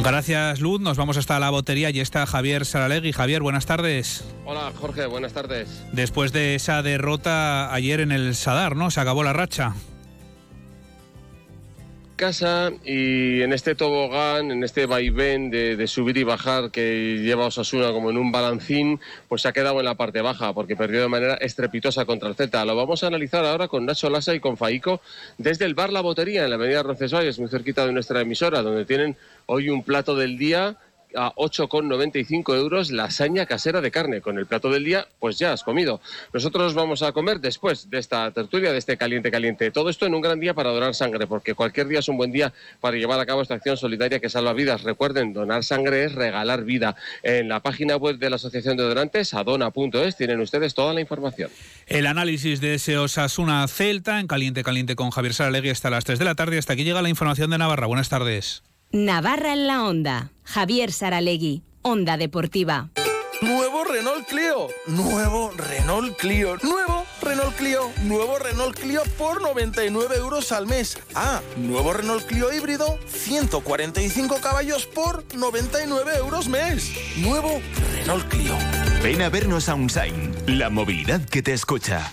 Gracias, 0.00 0.60
Luz. 0.60 0.80
Nos 0.80 0.96
vamos 0.96 1.16
hasta 1.16 1.38
la 1.38 1.50
botería 1.50 1.90
y 1.90 2.00
está 2.00 2.26
Javier 2.26 2.64
Saralegui. 2.64 3.12
Javier, 3.12 3.42
buenas 3.42 3.66
tardes. 3.66 4.24
Hola, 4.44 4.72
Jorge, 4.74 5.06
buenas 5.06 5.32
tardes. 5.32 5.84
Después 5.92 6.32
de 6.32 6.54
esa 6.54 6.82
derrota 6.82 7.72
ayer 7.72 8.00
en 8.00 8.10
el 8.10 8.34
Sadar, 8.34 8.74
¿no? 8.74 8.90
Se 8.90 9.00
acabó 9.00 9.22
la 9.22 9.32
racha 9.32 9.74
casa 12.22 12.70
y 12.84 13.42
en 13.42 13.52
este 13.52 13.74
tobogán, 13.74 14.52
en 14.52 14.62
este 14.62 14.86
vaivén 14.86 15.50
de, 15.50 15.86
subir 15.88 16.16
y 16.18 16.22
bajar 16.22 16.70
que 16.70 17.18
lleva 17.20 17.46
Osasuna 17.46 17.90
como 17.90 18.10
en 18.10 18.16
un 18.16 18.30
balancín, 18.30 19.00
pues 19.26 19.42
se 19.42 19.48
ha 19.48 19.52
quedado 19.52 19.80
en 19.80 19.86
la 19.86 19.96
parte 19.96 20.20
baja 20.20 20.54
porque 20.54 20.76
perdió 20.76 21.00
de 21.00 21.08
manera 21.08 21.34
estrepitosa 21.34 22.04
contra 22.04 22.28
el 22.28 22.36
Z. 22.36 22.64
Lo 22.64 22.76
vamos 22.76 23.02
a 23.02 23.08
analizar 23.08 23.44
ahora 23.44 23.66
con 23.66 23.86
Nacho 23.86 24.08
Lasa 24.08 24.36
y 24.36 24.38
con 24.38 24.56
Faico 24.56 25.00
desde 25.36 25.64
el 25.64 25.74
bar 25.74 25.92
La 25.92 26.00
Botería 26.00 26.44
en 26.44 26.50
la 26.50 26.54
avenida 26.54 26.84
Roncesvalles, 26.84 27.40
muy 27.40 27.48
cerquita 27.48 27.84
de 27.86 27.92
nuestra 27.92 28.20
emisora, 28.20 28.62
donde 28.62 28.84
tienen 28.84 29.16
hoy 29.46 29.68
un 29.68 29.82
plato 29.82 30.14
del 30.14 30.38
día 30.38 30.76
a 31.16 31.34
8,95 31.34 32.56
euros 32.56 32.90
lasaña 32.90 33.46
casera 33.46 33.80
de 33.80 33.90
carne. 33.90 34.20
Con 34.20 34.38
el 34.38 34.46
plato 34.46 34.70
del 34.70 34.84
día, 34.84 35.06
pues 35.18 35.38
ya 35.38 35.52
has 35.52 35.62
comido. 35.62 36.00
Nosotros 36.32 36.74
vamos 36.74 37.02
a 37.02 37.12
comer 37.12 37.40
después 37.40 37.90
de 37.90 37.98
esta 37.98 38.30
tertulia, 38.30 38.72
de 38.72 38.78
este 38.78 38.96
caliente 38.96 39.30
caliente. 39.30 39.70
Todo 39.70 39.90
esto 39.90 40.06
en 40.06 40.14
un 40.14 40.20
gran 40.20 40.40
día 40.40 40.54
para 40.54 40.70
donar 40.70 40.94
sangre, 40.94 41.26
porque 41.26 41.54
cualquier 41.54 41.88
día 41.88 42.00
es 42.00 42.08
un 42.08 42.16
buen 42.16 42.32
día 42.32 42.52
para 42.80 42.96
llevar 42.96 43.20
a 43.20 43.26
cabo 43.26 43.42
esta 43.42 43.54
acción 43.54 43.76
solidaria 43.76 44.20
que 44.20 44.28
salva 44.28 44.52
vidas. 44.52 44.82
Recuerden, 44.82 45.32
donar 45.32 45.64
sangre 45.64 46.04
es 46.04 46.14
regalar 46.14 46.64
vida. 46.64 46.96
En 47.22 47.48
la 47.48 47.60
página 47.60 47.96
web 47.96 48.18
de 48.18 48.30
la 48.30 48.36
Asociación 48.36 48.76
de 48.76 48.84
Donantes, 48.84 49.34
adona.es, 49.34 50.16
tienen 50.16 50.40
ustedes 50.40 50.74
toda 50.74 50.94
la 50.94 51.00
información. 51.00 51.50
El 51.86 52.06
análisis 52.06 52.60
de 52.60 52.74
ese 52.74 52.98
Osasuna 52.98 53.66
Celta 53.68 54.20
en 54.20 54.26
Caliente 54.26 54.62
Caliente 54.62 54.96
con 54.96 55.10
Javier 55.10 55.34
Saralegui 55.34 55.70
hasta 55.70 55.90
las 55.90 56.04
3 56.04 56.18
de 56.18 56.24
la 56.24 56.34
tarde. 56.34 56.58
Hasta 56.58 56.72
aquí 56.72 56.84
llega 56.84 57.02
la 57.02 57.08
información 57.08 57.50
de 57.50 57.58
Navarra. 57.58 57.86
Buenas 57.86 58.08
tardes. 58.08 58.62
Navarra 58.92 59.54
en 59.54 59.66
la 59.66 59.84
Onda. 59.84 60.32
Javier 60.44 60.92
Saralegui. 60.92 61.62
Onda 61.80 62.18
Deportiva. 62.18 62.90
Nuevo 63.40 63.84
Renault 63.84 64.28
Clio. 64.28 64.68
Nuevo 64.86 65.50
Renault 65.56 66.14
Clio. 66.18 66.58
Nuevo 66.62 67.06
Renault 67.22 67.56
Clio. 67.56 67.90
Nuevo 68.02 68.38
Renault 68.38 68.78
Clio 68.78 69.02
por 69.16 69.40
99 69.40 70.16
euros 70.16 70.52
al 70.52 70.66
mes. 70.66 70.98
Ah, 71.14 71.40
nuevo 71.56 71.94
Renault 71.94 72.26
Clio 72.26 72.52
híbrido. 72.52 72.98
145 73.06 74.36
caballos 74.42 74.84
por 74.84 75.24
99 75.34 76.12
euros 76.18 76.48
mes. 76.48 76.92
Nuevo 77.16 77.62
Renault 77.94 78.28
Clio. 78.28 78.54
Ven 79.02 79.22
a 79.22 79.30
vernos 79.30 79.70
a 79.70 79.74
Unsign. 79.74 80.34
La 80.46 80.68
movilidad 80.68 81.24
que 81.24 81.42
te 81.42 81.54
escucha. 81.54 82.12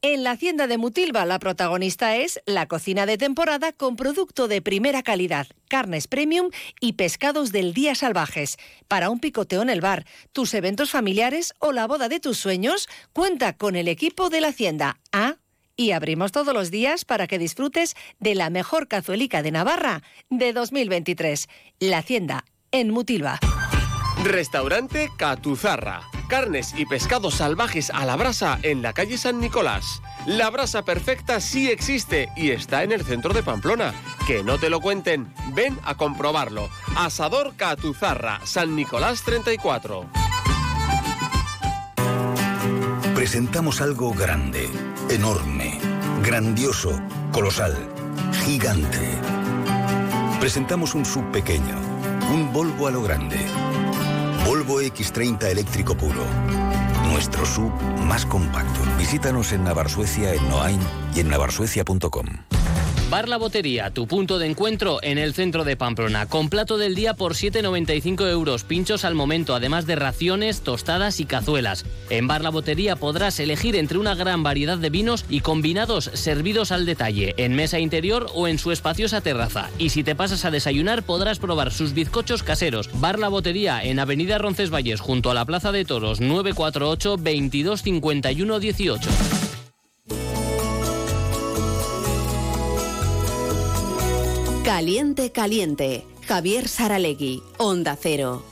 En 0.00 0.22
la 0.22 0.30
hacienda 0.30 0.68
de 0.68 0.78
Mutilva 0.78 1.26
la 1.26 1.40
protagonista 1.40 2.14
es 2.14 2.40
la 2.46 2.66
cocina 2.66 3.04
de 3.04 3.18
temporada 3.18 3.72
con 3.72 3.96
producto 3.96 4.46
de 4.46 4.62
primera 4.62 5.02
calidad, 5.02 5.48
carnes 5.66 6.06
premium 6.06 6.50
y 6.80 6.92
pescados 6.92 7.50
del 7.50 7.74
día 7.74 7.96
salvajes. 7.96 8.58
Para 8.86 9.10
un 9.10 9.18
picoteo 9.18 9.60
en 9.60 9.70
el 9.70 9.80
bar, 9.80 10.06
tus 10.30 10.54
eventos 10.54 10.92
familiares 10.92 11.52
o 11.58 11.72
la 11.72 11.88
boda 11.88 12.08
de 12.08 12.20
tus 12.20 12.38
sueños, 12.38 12.88
cuenta 13.12 13.56
con 13.56 13.74
el 13.74 13.88
equipo 13.88 14.30
de 14.30 14.40
la 14.40 14.48
hacienda. 14.48 15.00
Ah, 15.12 15.38
y 15.74 15.90
abrimos 15.90 16.30
todos 16.30 16.54
los 16.54 16.70
días 16.70 17.04
para 17.04 17.26
que 17.26 17.40
disfrutes 17.40 17.96
de 18.20 18.36
la 18.36 18.50
mejor 18.50 18.86
cazuelica 18.86 19.42
de 19.42 19.50
Navarra 19.50 20.04
de 20.30 20.52
2023. 20.52 21.48
La 21.80 21.98
hacienda 21.98 22.44
en 22.70 22.90
Mutilva. 22.90 23.40
Restaurante 24.24 25.10
Catuzarra. 25.16 26.02
Carnes 26.28 26.74
y 26.76 26.86
pescados 26.86 27.34
salvajes 27.36 27.90
a 27.90 28.04
la 28.04 28.16
brasa 28.16 28.58
en 28.62 28.82
la 28.82 28.92
calle 28.92 29.16
San 29.16 29.40
Nicolás. 29.40 30.02
La 30.26 30.50
brasa 30.50 30.84
perfecta 30.84 31.40
sí 31.40 31.70
existe 31.70 32.28
y 32.36 32.50
está 32.50 32.82
en 32.82 32.92
el 32.92 33.04
centro 33.04 33.32
de 33.32 33.42
Pamplona. 33.42 33.94
Que 34.26 34.42
no 34.42 34.58
te 34.58 34.70
lo 34.70 34.80
cuenten, 34.80 35.32
ven 35.54 35.78
a 35.84 35.94
comprobarlo. 35.94 36.68
Asador 36.96 37.54
Catuzarra, 37.56 38.40
San 38.44 38.74
Nicolás 38.74 39.22
34. 39.22 40.06
Presentamos 43.14 43.80
algo 43.80 44.12
grande, 44.12 44.68
enorme, 45.10 45.78
grandioso, 46.22 47.00
colosal, 47.32 47.76
gigante. 48.44 49.12
Presentamos 50.40 50.94
un 50.94 51.04
sub 51.04 51.30
pequeño, 51.30 51.76
un 52.32 52.52
Volvo 52.52 52.86
a 52.88 52.90
lo 52.90 53.02
grande 53.02 53.38
Volvo 54.48 54.80
X30 54.80 55.44
eléctrico 55.50 55.94
puro. 55.94 56.24
Nuestro 57.10 57.44
sub 57.44 57.70
más 58.06 58.24
compacto. 58.24 58.80
Visítanos 58.96 59.52
en 59.52 59.62
Navarsuecia, 59.62 60.32
en 60.32 60.48
Noain 60.48 60.80
y 61.14 61.20
en 61.20 61.28
navarsuecia.com. 61.28 62.24
Bar 63.10 63.26
La 63.26 63.38
Botería, 63.38 63.90
tu 63.90 64.06
punto 64.06 64.38
de 64.38 64.46
encuentro 64.46 64.98
en 65.02 65.16
el 65.16 65.32
centro 65.32 65.64
de 65.64 65.78
Pamplona, 65.78 66.26
con 66.26 66.50
plato 66.50 66.76
del 66.76 66.94
día 66.94 67.14
por 67.14 67.32
7,95 67.32 68.28
euros, 68.28 68.64
pinchos 68.64 69.02
al 69.06 69.14
momento, 69.14 69.54
además 69.54 69.86
de 69.86 69.96
raciones, 69.96 70.60
tostadas 70.60 71.18
y 71.18 71.24
cazuelas. 71.24 71.86
En 72.10 72.26
Bar 72.26 72.42
La 72.42 72.50
Botería 72.50 72.96
podrás 72.96 73.40
elegir 73.40 73.76
entre 73.76 73.96
una 73.96 74.14
gran 74.14 74.42
variedad 74.42 74.76
de 74.76 74.90
vinos 74.90 75.24
y 75.30 75.40
combinados 75.40 76.10
servidos 76.12 76.70
al 76.70 76.84
detalle, 76.84 77.32
en 77.38 77.54
mesa 77.54 77.78
interior 77.78 78.26
o 78.34 78.46
en 78.46 78.58
su 78.58 78.72
espaciosa 78.72 79.22
terraza. 79.22 79.70
Y 79.78 79.88
si 79.88 80.04
te 80.04 80.14
pasas 80.14 80.44
a 80.44 80.50
desayunar 80.50 81.02
podrás 81.02 81.38
probar 81.38 81.72
sus 81.72 81.94
bizcochos 81.94 82.42
caseros. 82.42 82.90
Bar 83.00 83.18
La 83.18 83.28
Botería 83.28 83.82
en 83.82 84.00
Avenida 84.00 84.36
Roncesvalles, 84.36 85.00
junto 85.00 85.30
a 85.30 85.34
la 85.34 85.46
Plaza 85.46 85.72
de 85.72 85.86
Toros, 85.86 86.20
948 86.20 87.16
22 87.16 87.82
51 87.82 88.60
18. 88.60 89.08
Caliente, 94.64 95.32
caliente. 95.32 96.04
Javier 96.26 96.68
Saralegui, 96.68 97.42
Onda 97.56 97.96
Cero. 97.96 98.42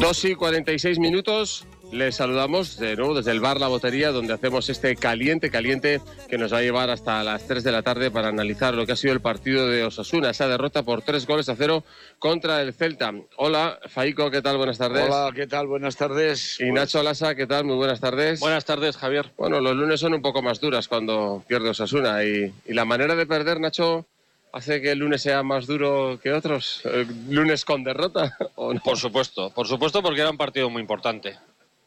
Dos 0.00 0.24
y 0.24 0.34
46 0.34 0.98
minutos. 0.98 1.66
Les 1.92 2.14
saludamos 2.14 2.78
de 2.78 2.94
nuevo 2.94 3.14
desde 3.14 3.32
el 3.32 3.40
bar 3.40 3.58
La 3.58 3.66
Botería, 3.66 4.12
donde 4.12 4.32
hacemos 4.32 4.68
este 4.68 4.94
caliente, 4.94 5.50
caliente 5.50 6.00
que 6.28 6.38
nos 6.38 6.52
va 6.52 6.58
a 6.58 6.62
llevar 6.62 6.88
hasta 6.88 7.24
las 7.24 7.46
3 7.48 7.64
de 7.64 7.72
la 7.72 7.82
tarde 7.82 8.12
para 8.12 8.28
analizar 8.28 8.74
lo 8.74 8.86
que 8.86 8.92
ha 8.92 8.96
sido 8.96 9.12
el 9.12 9.20
partido 9.20 9.66
de 9.66 9.82
Osasuna, 9.82 10.30
esa 10.30 10.46
derrota 10.46 10.84
por 10.84 11.02
tres 11.02 11.26
goles 11.26 11.48
a 11.48 11.56
cero 11.56 11.82
contra 12.20 12.62
el 12.62 12.72
Celta. 12.74 13.12
Hola, 13.36 13.80
Faico, 13.88 14.30
¿qué 14.30 14.40
tal? 14.40 14.56
Buenas 14.56 14.78
tardes. 14.78 15.04
Hola, 15.10 15.32
¿qué 15.34 15.48
tal? 15.48 15.66
Buenas 15.66 15.96
tardes. 15.96 16.60
Y 16.60 16.64
pues 16.64 16.74
Nacho 16.74 17.02
Lasa, 17.02 17.34
¿qué 17.34 17.48
tal? 17.48 17.64
Muy 17.64 17.76
buenas 17.76 18.00
tardes. 18.00 18.38
Buenas 18.38 18.64
tardes, 18.64 18.96
Javier. 18.96 19.32
Bueno, 19.36 19.60
los 19.60 19.74
lunes 19.74 19.98
son 19.98 20.14
un 20.14 20.22
poco 20.22 20.42
más 20.42 20.60
duras 20.60 20.86
cuando 20.86 21.42
pierde 21.48 21.70
Osasuna 21.70 22.22
y, 22.24 22.52
y 22.66 22.72
la 22.72 22.84
manera 22.84 23.16
de 23.16 23.26
perder, 23.26 23.58
Nacho, 23.58 24.06
hace 24.52 24.80
que 24.80 24.92
el 24.92 24.98
lunes 25.00 25.22
sea 25.22 25.42
más 25.42 25.66
duro 25.66 26.20
que 26.22 26.32
otros? 26.32 26.82
¿Lunes 27.28 27.64
con 27.64 27.82
derrota? 27.82 28.36
¿o 28.54 28.72
no? 28.74 28.80
Por 28.80 28.96
supuesto, 28.96 29.50
por 29.50 29.66
supuesto 29.66 30.02
porque 30.02 30.20
era 30.20 30.30
un 30.30 30.36
partido 30.36 30.70
muy 30.70 30.80
importante 30.82 31.36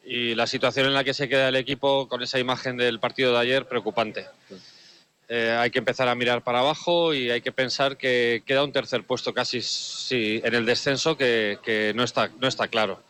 y 0.04 0.34
la 0.34 0.46
situación 0.46 0.86
en 0.86 0.94
la 0.94 1.04
que 1.04 1.14
se 1.14 1.28
queda 1.28 1.48
el 1.48 1.56
equipo 1.56 2.08
con 2.08 2.22
esa 2.22 2.38
imagen 2.38 2.76
del 2.76 3.00
partido 3.00 3.32
de 3.32 3.38
ayer 3.38 3.66
preocupante. 3.66 4.26
Eh, 5.28 5.56
hay 5.58 5.70
que 5.70 5.78
empezar 5.78 6.06
a 6.08 6.14
mirar 6.14 6.42
para 6.42 6.58
abajo 6.58 7.14
y 7.14 7.30
hay 7.30 7.40
que 7.40 7.52
pensar 7.52 7.96
que 7.96 8.42
queda 8.44 8.62
un 8.62 8.72
tercer 8.72 9.04
puesto 9.04 9.32
casi 9.32 9.62
sí, 9.62 10.40
en 10.44 10.54
el 10.54 10.66
descenso 10.66 11.16
que, 11.16 11.92
no, 11.94 12.04
está, 12.04 12.30
no 12.38 12.46
está 12.46 12.68
claro. 12.68 13.02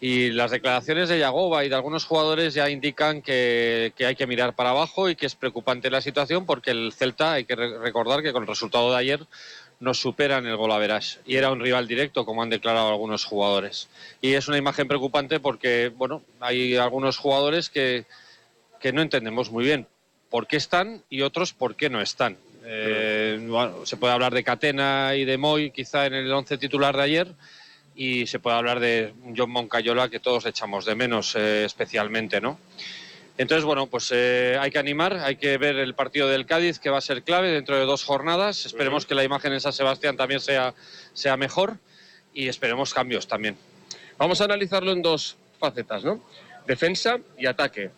Y 0.00 0.30
las 0.30 0.52
declaraciones 0.52 1.08
de 1.08 1.18
Yagoba 1.18 1.64
y 1.64 1.68
de 1.68 1.74
algunos 1.74 2.06
jugadores 2.06 2.54
ya 2.54 2.70
indican 2.70 3.20
que, 3.20 3.92
que, 3.96 4.06
hay 4.06 4.14
que 4.14 4.26
mirar 4.26 4.54
para 4.54 4.70
abajo 4.70 5.10
y 5.10 5.16
que 5.16 5.26
es 5.26 5.34
preocupante 5.34 5.90
la 5.90 6.00
situación 6.00 6.46
porque 6.46 6.70
el 6.70 6.92
Celta, 6.92 7.32
hay 7.32 7.44
que 7.44 7.56
recordar 7.56 8.22
que 8.22 8.32
con 8.32 8.44
el 8.44 8.48
resultado 8.48 8.92
de 8.92 8.98
ayer 8.98 9.26
nos 9.80 9.98
superan 9.98 10.46
el 10.46 10.56
gol 10.56 10.70
y 11.26 11.36
era 11.36 11.50
un 11.50 11.60
rival 11.60 11.88
directo 11.88 12.24
como 12.24 12.42
han 12.42 12.50
declarado 12.50 12.88
algunos 12.88 13.24
jugadores 13.24 13.88
y 14.20 14.34
es 14.34 14.46
una 14.46 14.58
imagen 14.58 14.86
preocupante 14.86 15.40
porque 15.40 15.90
bueno 15.94 16.22
hay 16.38 16.76
algunos 16.76 17.16
jugadores 17.16 17.70
que 17.70 18.04
que 18.80 18.92
no 18.92 19.02
entendemos 19.02 19.50
muy 19.50 19.64
bien 19.64 19.86
por 20.30 20.46
qué 20.46 20.56
están 20.56 21.02
y 21.10 21.22
otros 21.22 21.52
por 21.52 21.76
qué 21.76 21.90
no 21.90 22.00
están. 22.00 22.36
Eh, 22.64 23.48
se 23.84 23.96
puede 23.96 24.14
hablar 24.14 24.32
de 24.32 24.44
Catena 24.44 25.14
y 25.14 25.24
de 25.24 25.38
Moy 25.38 25.70
quizá 25.70 26.06
en 26.06 26.14
el 26.14 26.32
once 26.32 26.56
titular 26.56 26.96
de 26.96 27.02
ayer 27.02 27.28
y 27.94 28.26
se 28.26 28.38
puede 28.38 28.56
hablar 28.56 28.80
de 28.80 29.12
John 29.36 29.50
Moncayola 29.50 30.08
que 30.08 30.20
todos 30.20 30.46
echamos 30.46 30.84
de 30.84 30.94
menos 30.94 31.34
eh, 31.36 31.64
especialmente, 31.64 32.40
¿no? 32.40 32.58
Entonces, 33.40 33.64
bueno, 33.64 33.86
pues 33.86 34.12
eh, 34.14 34.58
hay 34.60 34.70
que 34.70 34.78
animar, 34.78 35.14
hay 35.14 35.36
que 35.36 35.56
ver 35.56 35.76
el 35.76 35.94
partido 35.94 36.28
del 36.28 36.44
Cádiz, 36.44 36.78
que 36.78 36.90
va 36.90 36.98
a 36.98 37.00
ser 37.00 37.22
clave 37.22 37.48
dentro 37.48 37.74
de 37.74 37.86
dos 37.86 38.04
jornadas. 38.04 38.66
Esperemos 38.66 39.06
que 39.06 39.14
la 39.14 39.24
imagen 39.24 39.54
en 39.54 39.62
San 39.62 39.72
Sebastián 39.72 40.14
también 40.14 40.40
sea, 40.40 40.74
sea 41.14 41.38
mejor 41.38 41.78
y 42.34 42.48
esperemos 42.48 42.92
cambios 42.92 43.26
también. 43.26 43.56
Vamos 44.18 44.42
a 44.42 44.44
analizarlo 44.44 44.92
en 44.92 45.00
dos 45.00 45.38
facetas, 45.58 46.04
¿no? 46.04 46.22
Defensa 46.66 47.18
y 47.38 47.46
ataque. 47.46 47.88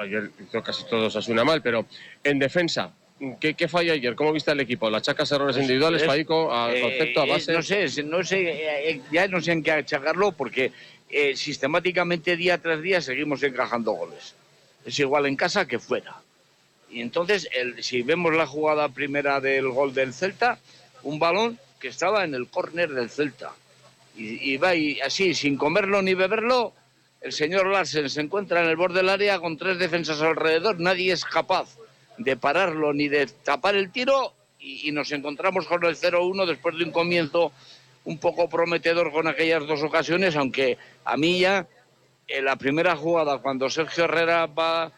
Ayer 0.00 0.30
hizo 0.40 0.62
casi 0.62 0.84
todos 0.84 1.16
Asuna 1.16 1.42
mal, 1.42 1.62
pero 1.62 1.84
en 2.22 2.38
defensa, 2.38 2.92
¿Qué, 3.40 3.54
¿Qué, 3.54 3.66
falla 3.66 3.94
ayer? 3.94 4.14
¿Cómo 4.14 4.32
viste 4.32 4.52
el 4.52 4.60
equipo? 4.60 4.88
¿La 4.88 4.98
achacas 4.98 5.30
errores 5.32 5.56
Pues, 5.56 5.64
individuales, 5.64 6.04
Faico, 6.04 6.52
al 6.52 6.76
eh, 6.76 6.80
concepto, 6.80 7.22
a 7.22 7.26
eh, 7.26 7.30
base? 7.30 7.52
No 7.52 7.62
sé, 7.62 8.02
no 8.04 8.24
sé, 8.24 8.90
eh, 8.90 9.00
ya 9.10 9.26
no 9.26 9.40
sé 9.40 9.50
en 9.52 9.64
qué 9.64 9.72
achacarlo 9.72 10.30
porque 10.32 10.70
eh, 11.08 11.36
sistemáticamente 11.36 12.36
día 12.36 12.58
tras 12.58 12.80
día 12.80 13.00
seguimos 13.00 13.42
encajando 13.42 13.92
goles. 13.92 14.36
Es 14.84 14.98
igual 14.98 15.26
en 15.26 15.36
casa 15.36 15.66
que 15.66 15.78
fuera. 15.78 16.16
Y 16.90 17.00
entonces, 17.00 17.48
si 17.80 18.02
vemos 18.02 18.34
la 18.34 18.46
jugada 18.46 18.88
primera 18.88 19.40
del 19.40 19.68
gol 19.70 19.94
del 19.94 20.12
Celta, 20.12 20.58
un 21.02 21.18
balón 21.18 21.58
que 21.80 21.88
estaba 21.88 22.24
en 22.24 22.34
el 22.34 22.48
córner 22.48 22.90
del 22.90 23.10
Celta. 23.10 23.52
Y, 24.14 24.58
va 24.58 24.74
y 24.74 25.00
así, 25.00 25.34
sin 25.34 25.56
comerlo 25.56 26.02
ni 26.02 26.12
beberlo, 26.12 26.74
el 27.22 27.32
señor 27.32 27.66
Larsen 27.66 28.10
se 28.10 28.20
encuentra 28.20 28.62
en 28.62 28.68
el 28.68 28.76
borde 28.76 28.96
del 28.96 29.08
área 29.08 29.38
con 29.38 29.56
tres 29.56 29.78
defensas 29.78 30.20
alrededor. 30.20 30.80
Nadie 30.80 31.12
es 31.12 31.24
capaz 31.24 31.76
de 32.18 32.36
pararlo 32.36 32.92
ni 32.92 33.08
de 33.08 33.26
tapar 33.26 33.74
el 33.74 33.90
tiro 33.90 34.34
y 34.58 34.92
nos 34.92 35.10
encontramos 35.12 35.66
con 35.66 35.84
el 35.84 35.96
0-1 35.96 36.46
después 36.46 36.76
de 36.76 36.84
un 36.84 36.92
comienzo 36.92 37.52
un 38.04 38.18
poco 38.18 38.48
prometedor 38.48 39.12
con 39.12 39.28
aquellas 39.28 39.66
dos 39.66 39.82
ocasiones, 39.82 40.36
aunque 40.36 40.76
a 41.04 41.16
mí 41.16 41.40
ya 41.40 41.66
en 42.28 42.44
la 42.44 42.56
primera 42.56 42.96
jugada 42.96 43.38
cuando 43.38 43.68
Sergio 43.70 44.04
Herrera 44.04 44.46
va 44.46 44.90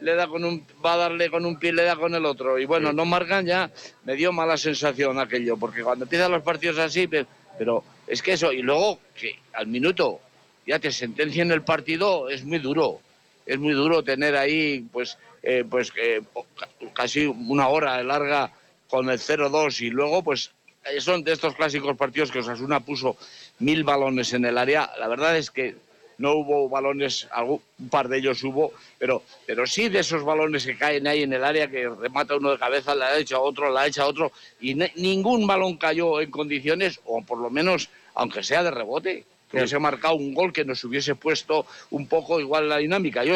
le 0.00 0.14
da 0.16 0.26
con 0.26 0.44
un 0.44 0.66
va 0.84 0.94
a 0.94 0.96
darle 0.96 1.30
con 1.30 1.46
un 1.46 1.58
pie 1.58 1.72
le 1.72 1.84
da 1.84 1.96
con 1.96 2.14
el 2.14 2.24
otro. 2.26 2.58
Y 2.58 2.64
bueno 2.64 2.92
no 2.92 3.04
marcan 3.04 3.46
ya 3.46 3.70
me 4.04 4.14
dio 4.16 4.32
mala 4.32 4.56
sensación 4.56 5.18
aquello 5.18 5.56
porque 5.56 5.82
cuando 5.82 6.04
empiezan 6.04 6.32
los 6.32 6.42
partidos 6.42 6.78
así 6.78 7.06
pe- 7.06 7.26
pero 7.58 7.84
es 8.06 8.20
que 8.22 8.32
eso 8.32 8.52
y 8.52 8.62
luego 8.62 8.98
que 9.14 9.38
al 9.52 9.66
minuto 9.68 10.20
ya 10.66 10.78
te 10.78 10.90
sentencien 10.92 11.50
el 11.52 11.62
partido 11.62 12.28
es 12.28 12.44
muy 12.44 12.58
duro. 12.58 13.00
Es 13.46 13.58
muy 13.58 13.72
duro 13.74 14.02
tener 14.04 14.36
ahí 14.36 14.80
pues 14.92 15.18
eh, 15.42 15.64
pues 15.68 15.92
eh, 15.96 16.22
ca- 16.58 16.68
casi 16.92 17.26
una 17.26 17.68
hora 17.68 18.02
larga 18.02 18.50
con 18.88 19.08
el 19.10 19.18
0-2 19.18 19.80
y 19.82 19.90
luego 19.90 20.22
pues 20.22 20.50
eh, 20.84 21.00
son 21.00 21.22
de 21.24 21.32
estos 21.32 21.54
clásicos 21.54 21.96
partidos 21.96 22.30
que 22.30 22.40
Osasuna 22.40 22.80
puso 22.80 23.16
mil 23.60 23.84
balones 23.84 24.32
en 24.32 24.44
el 24.44 24.58
área. 24.58 24.90
La 24.98 25.08
verdad 25.08 25.36
es 25.36 25.50
que 25.50 25.76
no 26.22 26.36
hubo 26.36 26.68
balones, 26.68 27.26
algún, 27.32 27.60
un 27.80 27.88
par 27.88 28.08
de 28.08 28.18
ellos 28.18 28.42
hubo, 28.44 28.72
pero, 28.98 29.22
pero 29.44 29.66
sí 29.66 29.88
de 29.88 29.98
esos 29.98 30.22
balones 30.24 30.64
que 30.64 30.78
caen 30.78 31.06
ahí 31.08 31.24
en 31.24 31.32
el 31.32 31.42
área, 31.44 31.68
que 31.68 31.88
remata 31.88 32.36
uno 32.36 32.52
de 32.52 32.58
cabeza, 32.58 32.94
la 32.94 33.08
ha 33.08 33.18
hecho 33.18 33.36
a 33.36 33.40
otro, 33.40 33.70
la 33.70 33.80
ha 33.82 33.86
hecho 33.88 34.02
a 34.02 34.06
otro, 34.06 34.30
y 34.60 34.74
ne- 34.74 34.92
ningún 34.96 35.46
balón 35.46 35.76
cayó 35.76 36.20
en 36.20 36.30
condiciones, 36.30 37.00
o 37.04 37.22
por 37.22 37.38
lo 37.38 37.50
menos, 37.50 37.88
aunque 38.14 38.42
sea 38.44 38.62
de 38.62 38.70
rebote, 38.70 39.24
que 39.50 39.56
hubiese 39.58 39.78
marcado 39.80 40.14
un 40.14 40.32
gol 40.32 40.52
que 40.52 40.64
nos 40.64 40.82
hubiese 40.84 41.14
puesto 41.16 41.66
un 41.90 42.06
poco 42.06 42.38
igual 42.40 42.68
la 42.68 42.78
dinámica. 42.78 43.24
Yo 43.24 43.34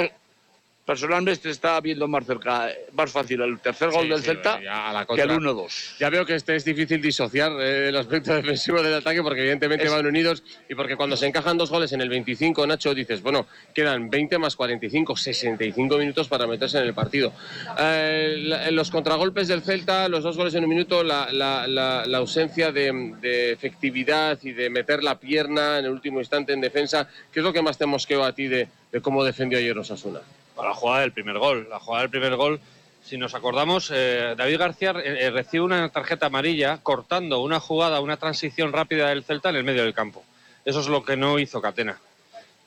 personalmente 0.86 1.50
estaba 1.50 1.80
viendo 1.80 2.06
más 2.06 2.24
cerca, 2.24 2.70
más 2.92 3.10
fácil 3.10 3.40
el 3.42 3.58
tercer 3.58 3.90
gol 3.90 4.04
Sí, 4.04 4.08
del 4.08 4.18
sí, 4.20 4.24
Celta 4.26 4.58
que 4.60 4.64
el 4.66 5.06
contra. 5.06 5.26
1-2. 5.36 5.96
Ya 5.98 6.08
veo 6.10 6.24
que 6.24 6.36
este 6.36 6.54
es 6.54 6.64
difícil 6.64 7.02
disociar 7.02 7.50
eh, 7.60 7.88
el 7.88 7.96
aspecto 7.96 8.32
defensivo 8.34 8.80
del 8.80 8.94
ataque 8.94 9.20
porque 9.22 9.40
evidentemente 9.40 9.84
Es- 9.86 9.90
van 9.90 10.06
unidos 10.06 10.44
y 10.68 10.76
porque 10.76 10.96
cuando 10.96 11.16
se 11.16 11.26
encajan 11.26 11.58
dos 11.58 11.70
goles 11.70 11.92
en 11.92 12.00
el 12.00 12.08
25, 12.08 12.64
Nacho, 12.68 12.94
dices, 12.94 13.20
bueno, 13.20 13.46
quedan 13.74 14.08
20 14.08 14.38
más 14.38 14.54
45, 14.54 15.16
65 15.16 15.98
minutos 15.98 16.28
para 16.28 16.46
meterse 16.46 16.78
en 16.78 16.84
el 16.84 16.94
partido. 16.94 17.32
Eh, 17.78 18.36
la- 18.38 18.70
los 18.70 18.90
contragolpes 18.92 19.48
del 19.48 19.62
Celta, 19.62 20.08
los 20.08 20.22
dos 20.22 20.36
goles 20.36 20.54
en 20.54 20.62
un 20.62 20.70
minuto, 20.70 21.02
la, 21.02 21.32
la- 21.32 21.66
la- 21.66 22.06
la 22.06 22.18
ausencia 22.18 22.70
de, 22.70 23.14
de 23.20 23.50
efectividad 23.50 24.38
y 24.42 24.52
de 24.52 24.70
meter 24.70 25.02
la 25.02 25.18
pierna 25.18 25.80
en 25.80 25.86
el 25.86 25.90
último 25.90 26.20
instante 26.20 26.52
en 26.52 26.60
defensa, 26.60 27.08
¿qué 27.32 27.40
es 27.40 27.44
lo 27.44 27.52
que 27.52 27.60
más 27.62 27.76
te 27.76 27.86
mosqueó 27.86 28.22
a 28.24 28.32
ti 28.32 28.46
de, 28.46 28.68
de 28.92 29.00
cómo 29.00 29.24
defendió 29.24 29.58
ayer 29.58 29.76
Osasuna? 29.76 30.20
La 30.56 30.74
jugada 30.74 31.00
del 31.00 31.12
primer 31.12 31.38
gol. 31.38 31.66
La 31.70 31.78
jugada 31.78 32.02
del 32.02 32.10
primer 32.10 32.36
gol, 32.36 32.60
si 33.04 33.18
nos 33.18 33.34
acordamos, 33.34 33.90
eh, 33.94 34.34
David 34.36 34.58
García 34.58 34.90
eh, 35.04 35.26
eh, 35.26 35.30
recibe 35.30 35.64
una 35.64 35.88
tarjeta 35.90 36.26
amarilla 36.26 36.78
cortando 36.82 37.40
una 37.40 37.60
jugada, 37.60 38.00
una 38.00 38.16
transición 38.16 38.72
rápida 38.72 39.08
del 39.08 39.24
Celta 39.24 39.50
en 39.50 39.56
el 39.56 39.64
medio 39.64 39.82
del 39.82 39.94
campo. 39.94 40.24
Eso 40.64 40.80
es 40.80 40.88
lo 40.88 41.04
que 41.04 41.16
no 41.16 41.38
hizo 41.38 41.60
Catena. 41.60 41.98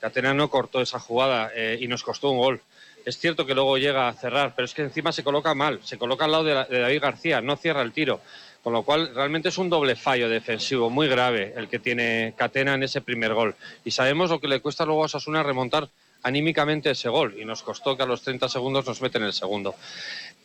Catena 0.00 0.32
no 0.32 0.48
cortó 0.48 0.80
esa 0.80 0.98
jugada 0.98 1.50
y 1.78 1.86
nos 1.86 2.02
costó 2.02 2.30
un 2.30 2.38
gol. 2.38 2.60
Es 3.04 3.18
cierto 3.18 3.44
que 3.44 3.54
luego 3.54 3.76
llega 3.76 4.08
a 4.08 4.14
cerrar, 4.14 4.54
pero 4.56 4.64
es 4.64 4.72
que 4.72 4.80
encima 4.80 5.12
se 5.12 5.22
coloca 5.22 5.54
mal, 5.54 5.80
se 5.84 5.98
coloca 5.98 6.24
al 6.24 6.30
lado 6.32 6.44
de, 6.44 6.54
la- 6.54 6.64
de 6.64 6.80
David 6.80 7.02
García, 7.02 7.40
no 7.42 7.56
cierra 7.56 7.82
el 7.82 7.92
tiro. 7.92 8.20
Con 8.62 8.72
lo 8.72 8.82
cual, 8.82 9.14
realmente 9.14 9.50
es 9.50 9.58
un 9.58 9.68
doble 9.68 9.96
fallo 9.96 10.28
defensivo 10.30 10.88
muy 10.88 11.08
grave 11.08 11.52
el 11.56 11.68
que 11.68 11.78
tiene 11.78 12.32
Catena 12.36 12.74
en 12.74 12.82
ese 12.82 13.02
primer 13.02 13.34
gol. 13.34 13.54
Y 13.84 13.90
sabemos 13.90 14.30
lo 14.30 14.38
que 14.40 14.48
le 14.48 14.60
cuesta 14.60 14.86
luego 14.86 15.02
a 15.02 15.06
Osasuna 15.06 15.42
remontar 15.42 15.88
anímicamente 16.22 16.90
ese 16.90 17.08
gol. 17.08 17.36
Y 17.38 17.44
nos 17.44 17.62
costó 17.62 17.96
que 17.96 18.02
a 18.02 18.06
los 18.06 18.22
30 18.22 18.48
segundos 18.48 18.86
nos 18.86 19.00
meten 19.00 19.22
el 19.22 19.32
segundo. 19.32 19.74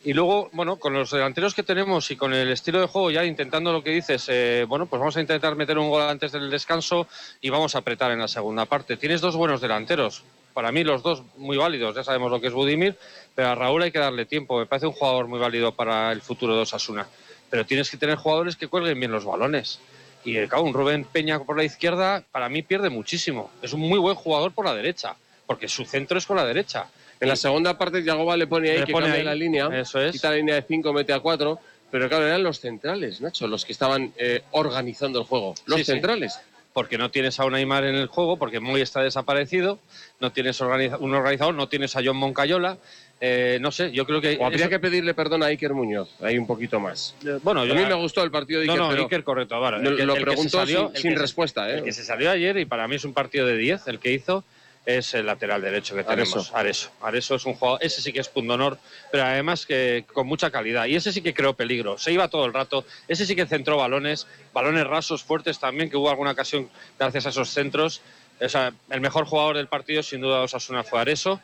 Y 0.04 0.12
luego, 0.12 0.50
bueno, 0.52 0.76
con 0.76 0.92
los 0.92 1.10
delanteros 1.10 1.54
que 1.54 1.62
tenemos 1.62 2.10
y 2.10 2.16
con 2.16 2.32
el 2.32 2.50
estilo 2.50 2.80
de 2.80 2.86
juego, 2.86 3.10
ya 3.10 3.24
intentando 3.24 3.72
lo 3.72 3.82
que 3.82 3.90
dices, 3.90 4.26
eh, 4.28 4.64
bueno, 4.68 4.86
pues 4.86 5.00
vamos 5.00 5.16
a 5.16 5.20
intentar 5.20 5.56
meter 5.56 5.78
un 5.78 5.90
gol 5.90 6.02
antes 6.02 6.32
del 6.32 6.48
descanso 6.48 7.08
y 7.40 7.50
vamos 7.50 7.74
a 7.74 7.78
apretar 7.78 8.12
en 8.12 8.20
la 8.20 8.28
segunda 8.28 8.66
parte. 8.66 8.96
Tienes 8.96 9.20
dos 9.20 9.36
buenos 9.36 9.60
delanteros. 9.60 10.22
Para 10.54 10.72
mí 10.72 10.84
los 10.84 11.02
dos 11.02 11.22
muy 11.36 11.56
válidos, 11.56 11.94
ya 11.94 12.04
sabemos 12.04 12.30
lo 12.30 12.40
que 12.40 12.46
es 12.46 12.52
Budimir, 12.52 12.96
pero 13.34 13.48
a 13.48 13.54
Raúl 13.54 13.82
hay 13.82 13.90
que 13.90 13.98
darle 13.98 14.26
tiempo. 14.26 14.58
Me 14.58 14.66
parece 14.66 14.86
un 14.86 14.92
jugador 14.92 15.26
muy 15.26 15.38
válido 15.38 15.72
para 15.72 16.12
el 16.12 16.22
futuro 16.22 16.54
de 16.54 16.62
Osasuna. 16.62 17.06
Pero 17.50 17.66
tienes 17.66 17.90
que 17.90 17.96
tener 17.96 18.16
jugadores 18.16 18.56
que 18.56 18.68
cuelguen 18.68 18.98
bien 18.98 19.12
los 19.12 19.24
balones. 19.24 19.80
Y 20.24 20.36
eh, 20.38 20.48
claro, 20.48 20.64
un 20.64 20.72
Rubén 20.72 21.04
Peña 21.04 21.38
por 21.40 21.56
la 21.56 21.64
izquierda, 21.64 22.24
para 22.32 22.48
mí 22.48 22.62
pierde 22.62 22.90
muchísimo. 22.90 23.50
Es 23.62 23.72
un 23.72 23.80
muy 23.80 23.98
buen 23.98 24.16
jugador 24.16 24.52
por 24.52 24.64
la 24.64 24.74
derecha, 24.74 25.16
porque 25.46 25.68
su 25.68 25.84
centro 25.84 26.18
es 26.18 26.26
con 26.26 26.36
la 26.36 26.44
derecha. 26.44 26.86
En 27.20 27.28
la 27.28 27.36
segunda 27.36 27.78
parte, 27.78 28.02
Yagoba 28.02 28.36
le 28.36 28.46
pone 28.46 28.70
ahí 28.70 28.80
Le 28.80 28.84
que 28.86 28.92
pone 28.92 29.06
cambia 29.06 29.20
ahí. 29.20 29.24
la 29.26 29.34
línea. 29.34 29.68
Eso 29.72 30.00
es. 30.00 30.12
Quita 30.12 30.30
la 30.30 30.36
línea 30.36 30.54
de 30.56 30.62
5, 30.62 30.92
mete 30.92 31.12
a 31.12 31.20
4. 31.20 31.58
Pero 31.90 32.08
claro, 32.08 32.26
eran 32.26 32.42
los 32.42 32.60
centrales, 32.60 33.20
Nacho, 33.20 33.46
los 33.46 33.64
que 33.64 33.72
estaban 33.72 34.12
eh, 34.18 34.42
organizando 34.50 35.18
el 35.20 35.24
juego. 35.24 35.54
Los 35.66 35.78
Sí, 35.78 35.84
sí. 35.84 35.92
centrales. 35.92 36.38
Porque 36.72 36.98
no 36.98 37.10
tienes 37.10 37.40
a 37.40 37.46
un 37.46 37.52
Neymar 37.54 37.84
en 37.84 37.94
el 37.94 38.06
juego, 38.08 38.36
porque 38.38 38.60
Moy 38.60 38.82
está 38.82 39.00
desaparecido, 39.02 39.78
no 40.20 40.30
tienes 40.30 40.60
organiza- 40.60 40.98
un 40.98 41.14
organizador, 41.14 41.54
no 41.54 41.68
tienes 41.68 41.96
a 41.96 42.02
John 42.04 42.16
Moncayola. 42.16 42.76
eh, 43.18 43.56
no 43.62 43.72
sé, 43.72 43.92
yo 43.92 44.04
creo 44.04 44.20
que. 44.20 44.36
O 44.38 44.44
habría 44.44 44.62
eso- 44.66 44.68
que 44.68 44.78
pedirle 44.78 45.14
perdón 45.14 45.42
a 45.42 45.46
Iker 45.46 45.72
Muñoz, 45.72 46.10
ahí 46.20 46.36
un 46.36 46.46
poquito 46.46 46.78
más. 46.80 47.14
Eh, 47.24 47.38
Bueno, 47.42 47.62
a 47.62 47.64
yo- 47.64 47.74
mí 47.74 47.82
me 47.86 47.94
gustó 47.94 48.22
el 48.22 48.30
partido 48.30 48.60
de 48.60 48.66
No, 48.66 48.72
Iker, 48.74 48.82
no, 48.84 48.90
pero 48.90 49.02
Iker 49.04 49.24
correcto. 49.24 49.54
ahora, 49.54 49.78
lo- 49.78 49.88
el 49.88 50.00
el 50.10 50.50
salió- 50.50 50.92
sin, 50.94 51.14
que 51.14 51.18
respuesta. 51.18 51.70
¿eh? 51.70 51.78
El 51.78 51.84
que 51.84 51.92
se 51.94 52.04
salió 52.04 52.30
ayer 52.30 52.58
y 52.58 52.66
para 52.66 52.86
mí 52.86 52.96
es 52.96 53.06
un 53.06 53.14
partido 53.14 53.46
de 53.46 53.56
10, 53.56 53.86
el 53.88 53.98
que 54.00 54.12
hizo 54.12 54.44
es 54.86 55.12
el 55.14 55.26
lateral 55.26 55.60
derecho 55.60 55.94
que 55.96 56.04
tenemos. 56.04 56.50
Areso. 56.54 56.90
Areso. 57.02 57.34
Es 57.34 57.44
un 57.44 57.54
jugador, 57.54 57.80
ese 57.82 58.00
sí 58.00 58.12
que 58.12 58.20
es 58.20 58.28
pundonor, 58.28 58.78
pero 59.10 59.24
además 59.24 59.66
que 59.66 60.04
con 60.12 60.26
mucha 60.28 60.50
calidad. 60.50 60.86
Y 60.86 60.94
ese 60.96 61.12
sí 61.12 61.20
que 61.20 61.34
creó 61.34 61.54
peligro. 61.54 61.98
Se 61.98 62.12
iba 62.12 62.28
todo 62.28 62.46
el 62.46 62.54
rato. 62.54 62.84
Ese 63.08 63.26
sí 63.26 63.34
que 63.36 63.46
centró 63.46 63.76
balones, 63.76 64.26
balones 64.54 64.86
rasos, 64.86 65.22
fuertes 65.24 65.58
también, 65.58 65.90
que 65.90 65.96
hubo 65.96 66.08
alguna 66.08 66.30
ocasión 66.30 66.70
gracias 66.98 67.26
a 67.26 67.28
esos 67.30 67.50
centros. 67.50 68.00
O 68.40 68.48
sea, 68.48 68.72
el 68.90 69.00
mejor 69.00 69.26
jugador 69.26 69.56
del 69.56 69.66
partido, 69.66 70.02
sin 70.02 70.20
duda, 70.20 70.40
Osasuna 70.42 70.84
fue 70.84 71.00
Areso. 71.00 71.40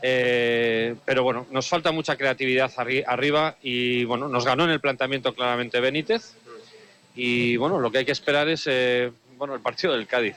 Eh, 0.00 0.94
pero 1.04 1.24
bueno, 1.24 1.46
nos 1.50 1.68
falta 1.68 1.90
mucha 1.90 2.16
creatividad 2.16 2.70
arri- 2.76 3.04
arriba 3.06 3.56
y 3.62 4.04
bueno, 4.04 4.28
nos 4.28 4.44
ganó 4.44 4.64
en 4.64 4.70
el 4.70 4.80
planteamiento 4.80 5.34
claramente 5.34 5.80
Benítez. 5.80 6.34
Y 7.16 7.56
bueno, 7.56 7.80
lo 7.80 7.90
que 7.90 7.98
hay 7.98 8.04
que 8.04 8.12
esperar 8.12 8.48
es 8.48 8.62
eh, 8.68 9.10
bueno, 9.38 9.54
el 9.54 9.60
partido 9.60 9.94
del 9.94 10.06
Cádiz. 10.06 10.36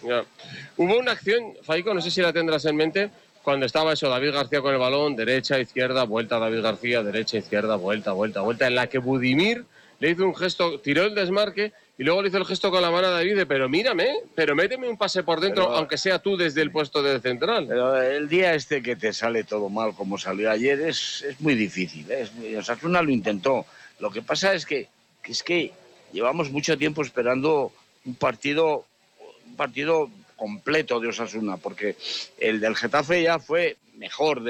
Hubo 0.77 0.97
una 0.97 1.11
acción, 1.11 1.53
Faico, 1.63 1.93
no 1.93 2.01
sé 2.01 2.11
si 2.11 2.21
la 2.21 2.31
tendrás 2.31 2.63
en 2.65 2.75
mente, 2.75 3.09
cuando 3.43 3.65
estaba 3.65 3.93
eso, 3.93 4.07
David 4.07 4.31
García 4.33 4.61
con 4.61 4.71
el 4.73 4.79
balón, 4.79 5.15
derecha, 5.15 5.59
izquierda, 5.59 6.03
vuelta, 6.03 6.37
David 6.39 6.61
García, 6.61 7.01
derecha, 7.03 7.37
izquierda, 7.37 7.75
vuelta, 7.75 8.11
vuelta, 8.11 8.41
vuelta, 8.41 8.67
en 8.67 8.75
la 8.75 8.87
que 8.87 8.99
Budimir 8.99 9.65
le 9.99 10.11
hizo 10.11 10.25
un 10.25 10.35
gesto, 10.35 10.79
tiró 10.79 11.03
el 11.03 11.15
desmarque 11.15 11.73
y 11.97 12.03
luego 12.03 12.21
le 12.21 12.29
hizo 12.29 12.37
el 12.37 12.45
gesto 12.45 12.71
con 12.71 12.81
la 12.81 12.89
mano 12.91 13.07
a 13.07 13.11
David 13.11 13.35
de, 13.37 13.45
pero 13.45 13.67
mírame, 13.69 14.09
pero 14.35 14.55
méteme 14.55 14.87
un 14.87 14.97
pase 14.97 15.23
por 15.23 15.39
dentro, 15.39 15.65
Pero- 15.65 15.77
aunque 15.77 15.97
sea 15.97 16.19
tú 16.19 16.37
desde 16.37 16.61
el 16.61 16.71
puesto 16.71 17.01
de 17.03 17.19
central. 17.19 17.65
Pero 17.67 18.01
el 18.01 18.27
día 18.29 18.53
este 18.53 18.81
que 18.81 18.95
te 18.95 19.11
sale 19.13 19.43
todo 19.43 19.69
mal 19.69 19.93
como 19.95 20.17
salió 20.17 20.49
ayer 20.49 20.79
es, 20.81 21.23
es 21.27 21.39
muy 21.41 21.53
difícil. 21.55 22.09
¿eh? 22.11 22.21
Es 22.21 22.33
muy- 22.33 22.55
Osasuna 22.55 23.01
lo 23.01 23.11
intentó. 23.11 23.65
Lo 23.99 24.09
que 24.11 24.21
pasa 24.23 24.53
es 24.53 24.65
que, 24.65 24.87
que 25.21 25.31
es 25.31 25.43
que 25.43 25.71
llevamos 26.11 26.49
mucho 26.51 26.75
tiempo 26.77 27.03
esperando 27.03 27.71
un 28.05 28.15
partido, 28.15 28.85
partido 29.61 30.09
completo 30.35 30.99
de 30.99 31.09
Osasuna, 31.09 31.57
porque 31.57 31.95
el 32.39 32.59
del 32.59 32.75
Getafe 32.75 33.21
ya 33.21 33.37
fue 33.37 33.77
mejor, 33.95 34.41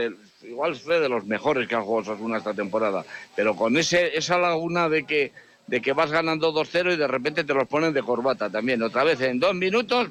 igual 0.42 0.74
fue 0.78 1.02
de 1.02 1.10
los 1.10 1.26
mejores 1.26 1.68
que 1.68 1.76
ha 1.76 1.82
jugado 1.82 2.14
Osasuna 2.14 2.38
esta 2.38 2.54
temporada. 2.54 3.04
Pero 3.36 3.58
con 3.58 3.76
ese, 3.76 4.18
esa 4.18 4.38
laguna 4.38 4.88
de 4.88 5.04
que, 5.04 5.34
de 5.68 5.82
que 5.82 5.92
vas 5.92 6.10
ganando 6.10 6.54
2-0 6.54 6.94
y 6.94 6.96
de 6.96 7.08
repente 7.08 7.44
te 7.44 7.54
los 7.54 7.68
ponen 7.68 7.92
de 7.94 8.02
corbata 8.04 8.50
también. 8.50 8.82
Otra 8.82 9.04
vez 9.04 9.20
en 9.20 9.38
dos 9.38 9.54
minutos, 9.54 10.08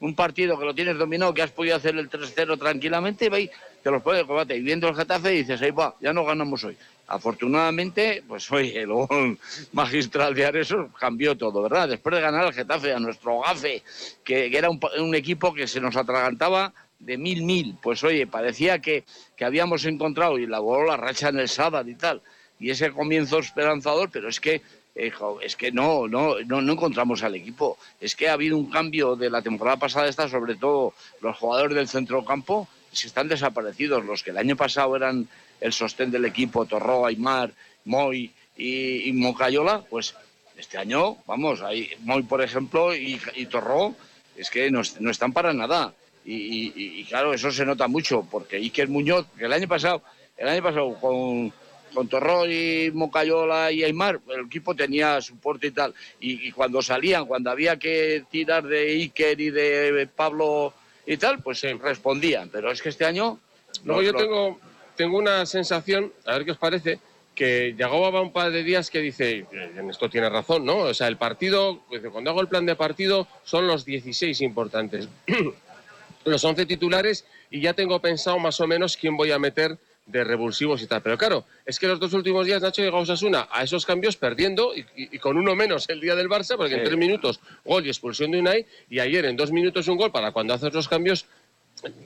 un 0.00 0.16
partido 0.16 0.58
que 0.58 0.64
lo 0.64 0.74
tienes 0.74 0.98
dominado, 0.98 1.32
que 1.32 1.42
has 1.42 1.52
podido 1.52 1.76
hacer 1.76 1.96
el 1.96 2.10
3-0 2.10 2.58
tranquilamente, 2.58 3.26
y 3.26 3.28
va 3.28 3.38
te 3.82 3.90
los 3.90 4.02
pones 4.02 4.22
de 4.22 4.26
corbata. 4.26 4.54
Y 4.54 4.60
viendo 4.60 4.88
el 4.88 4.94
Getafe 4.94 5.30
dices, 5.30 5.60
ahí 5.62 5.70
va, 5.70 5.94
ya 6.00 6.12
no 6.12 6.24
ganamos 6.24 6.62
hoy. 6.64 6.76
Afortunadamente, 7.08 8.22
pues 8.26 8.50
hoy 8.50 8.70
el 8.70 8.90
magistral 9.72 10.34
de 10.34 10.46
Areso 10.46 10.88
cambió 10.98 11.36
todo, 11.36 11.62
¿verdad? 11.62 11.88
Después 11.88 12.14
de 12.14 12.22
ganar 12.22 12.44
al 12.44 12.54
Getafe, 12.54 12.92
a 12.92 13.00
nuestro 13.00 13.40
Gafe, 13.40 13.82
que, 14.24 14.50
que 14.50 14.58
era 14.58 14.70
un, 14.70 15.14
equipo 15.14 15.52
que 15.52 15.66
se 15.66 15.80
nos 15.80 15.96
atragantaba 15.96 16.72
de 16.98 17.18
mil 17.18 17.42
mil. 17.42 17.76
Pues 17.82 18.02
oye, 18.04 18.26
parecía 18.26 18.78
que, 18.78 19.04
que 19.36 19.44
habíamos 19.44 19.84
encontrado 19.84 20.38
y 20.38 20.46
la 20.46 20.60
voló 20.60 20.86
la 20.86 20.96
racha 20.96 21.28
en 21.28 21.40
el 21.40 21.48
sábado 21.48 21.88
y 21.90 21.94
tal. 21.94 22.22
Y 22.58 22.70
ese 22.70 22.92
comienzo 22.92 23.40
esperanzador, 23.40 24.08
pero 24.10 24.28
es 24.28 24.38
que 24.40 24.62
eh, 24.94 25.12
es 25.40 25.56
que 25.56 25.72
no, 25.72 26.06
no, 26.06 26.36
no, 26.44 26.72
encontramos 26.72 27.22
al 27.22 27.34
equipo. 27.34 27.78
Es 28.00 28.14
que 28.14 28.28
ha 28.28 28.34
habido 28.34 28.56
un 28.56 28.70
cambio 28.70 29.16
de 29.16 29.30
la 29.30 29.42
temporada 29.42 29.78
pasada 29.78 30.08
esta, 30.08 30.28
sobre 30.28 30.54
todo 30.56 30.94
los 31.20 31.36
jugadores 31.36 31.74
del 31.74 31.88
centrocampo, 31.88 32.68
se 32.92 33.06
están 33.06 33.28
desaparecidos. 33.28 34.04
Los 34.04 34.22
que 34.22 34.30
el 34.30 34.38
año 34.38 34.56
pasado 34.56 34.94
eran 34.96 35.28
el 35.60 35.72
sostén 35.72 36.10
del 36.10 36.24
equipo, 36.24 36.66
Torró, 36.66 37.06
Aymar, 37.06 37.52
Moy 37.84 38.32
y, 38.56 39.08
y 39.08 39.12
Mocayola, 39.12 39.82
pues 39.88 40.14
este 40.56 40.78
año, 40.78 41.16
vamos, 41.26 41.62
ahí 41.62 41.90
Moy, 42.00 42.22
por 42.22 42.42
ejemplo, 42.42 42.94
y, 42.94 43.20
y 43.34 43.48
es 44.36 44.50
que 44.50 44.70
no, 44.70 44.82
no 45.00 45.10
están 45.10 45.32
para 45.32 45.52
nada. 45.52 45.92
Y, 46.24 47.04
claro, 47.04 47.34
eso 47.34 47.50
se 47.50 47.66
nota 47.66 47.88
mucho, 47.88 48.26
porque 48.30 48.56
Iker 48.56 48.88
Muñoz, 48.88 49.26
que 49.36 49.46
el 49.46 49.52
año 49.52 49.66
pasado, 49.66 50.02
el 50.36 50.48
año 50.48 50.62
pasado 50.62 50.94
con, 51.00 51.52
con 51.92 52.08
Torró 52.08 52.48
y 52.48 52.92
Mocayola 52.92 53.72
y 53.72 53.82
Aymar, 53.82 54.20
el 54.28 54.46
equipo 54.46 54.74
tenía 54.76 55.20
soporte 55.20 55.66
y 55.66 55.70
tal. 55.72 55.92
Y, 56.20 56.48
y, 56.48 56.52
cuando 56.52 56.80
salían, 56.80 57.26
cuando 57.26 57.50
había 57.50 57.76
que 57.76 58.24
tirar 58.30 58.62
de 58.62 58.92
Iker 58.92 59.40
y 59.40 59.50
de 59.50 60.08
Pablo 60.14 60.72
y 61.06 61.16
tal, 61.16 61.42
pues 61.42 61.60
sí. 61.60 61.72
respondían. 61.72 62.48
Pero 62.50 62.70
es 62.70 62.82
que 62.82 62.88
este 62.88 63.04
año. 63.04 63.38
Luego 63.84 64.02
yo 64.02 64.14
tengo, 64.14 64.60
tengo 64.96 65.18
una 65.18 65.46
sensación, 65.46 66.12
a 66.26 66.32
ver 66.32 66.44
qué 66.44 66.50
os 66.52 66.58
parece, 66.58 66.98
que 67.34 67.74
Yagoba 67.76 68.10
va 68.10 68.20
un 68.20 68.32
par 68.32 68.52
de 68.52 68.62
días 68.62 68.90
que 68.90 69.00
dice, 69.00 69.46
en 69.50 69.88
esto 69.88 70.10
tiene 70.10 70.28
razón, 70.28 70.64
¿no? 70.66 70.78
O 70.78 70.94
sea, 70.94 71.08
el 71.08 71.16
partido, 71.16 71.80
cuando 72.12 72.30
hago 72.30 72.42
el 72.42 72.48
plan 72.48 72.66
de 72.66 72.76
partido, 72.76 73.26
son 73.44 73.66
los 73.66 73.84
16 73.84 74.42
importantes. 74.42 75.08
los 76.24 76.44
11 76.44 76.66
titulares 76.66 77.24
y 77.50 77.60
ya 77.60 77.74
tengo 77.74 78.00
pensado 78.00 78.38
más 78.38 78.60
o 78.60 78.66
menos 78.66 78.96
quién 78.96 79.16
voy 79.16 79.32
a 79.32 79.38
meter 79.38 79.78
de 80.06 80.24
revulsivos 80.24 80.82
y 80.82 80.86
tal. 80.86 81.02
Pero 81.02 81.16
claro, 81.16 81.44
es 81.64 81.78
que 81.78 81.86
los 81.86 82.00
dos 82.00 82.12
últimos 82.12 82.46
días 82.46 82.62
Nacho 82.62 82.82
llegó 82.82 82.98
a 82.98 83.00
Osasuna 83.00 83.48
a 83.50 83.62
esos 83.62 83.86
cambios 83.86 84.16
perdiendo 84.16 84.74
y, 84.74 84.80
y, 84.96 85.16
y, 85.16 85.18
con 85.18 85.36
uno 85.36 85.54
menos 85.54 85.88
el 85.88 86.00
día 86.00 86.14
del 86.14 86.28
Barça, 86.28 86.56
porque 86.56 86.74
sí. 86.74 86.78
en 86.80 86.84
tres 86.84 86.96
minutos 86.96 87.40
gol 87.64 87.86
y 87.86 87.88
expulsión 87.88 88.30
de 88.30 88.40
Unai, 88.40 88.66
y 88.88 88.98
ayer 88.98 89.24
en 89.24 89.36
dos 89.36 89.52
minutos 89.52 89.88
un 89.88 89.96
gol 89.96 90.10
para 90.10 90.32
cuando 90.32 90.54
haces 90.54 90.72
los 90.72 90.88
cambios. 90.88 91.26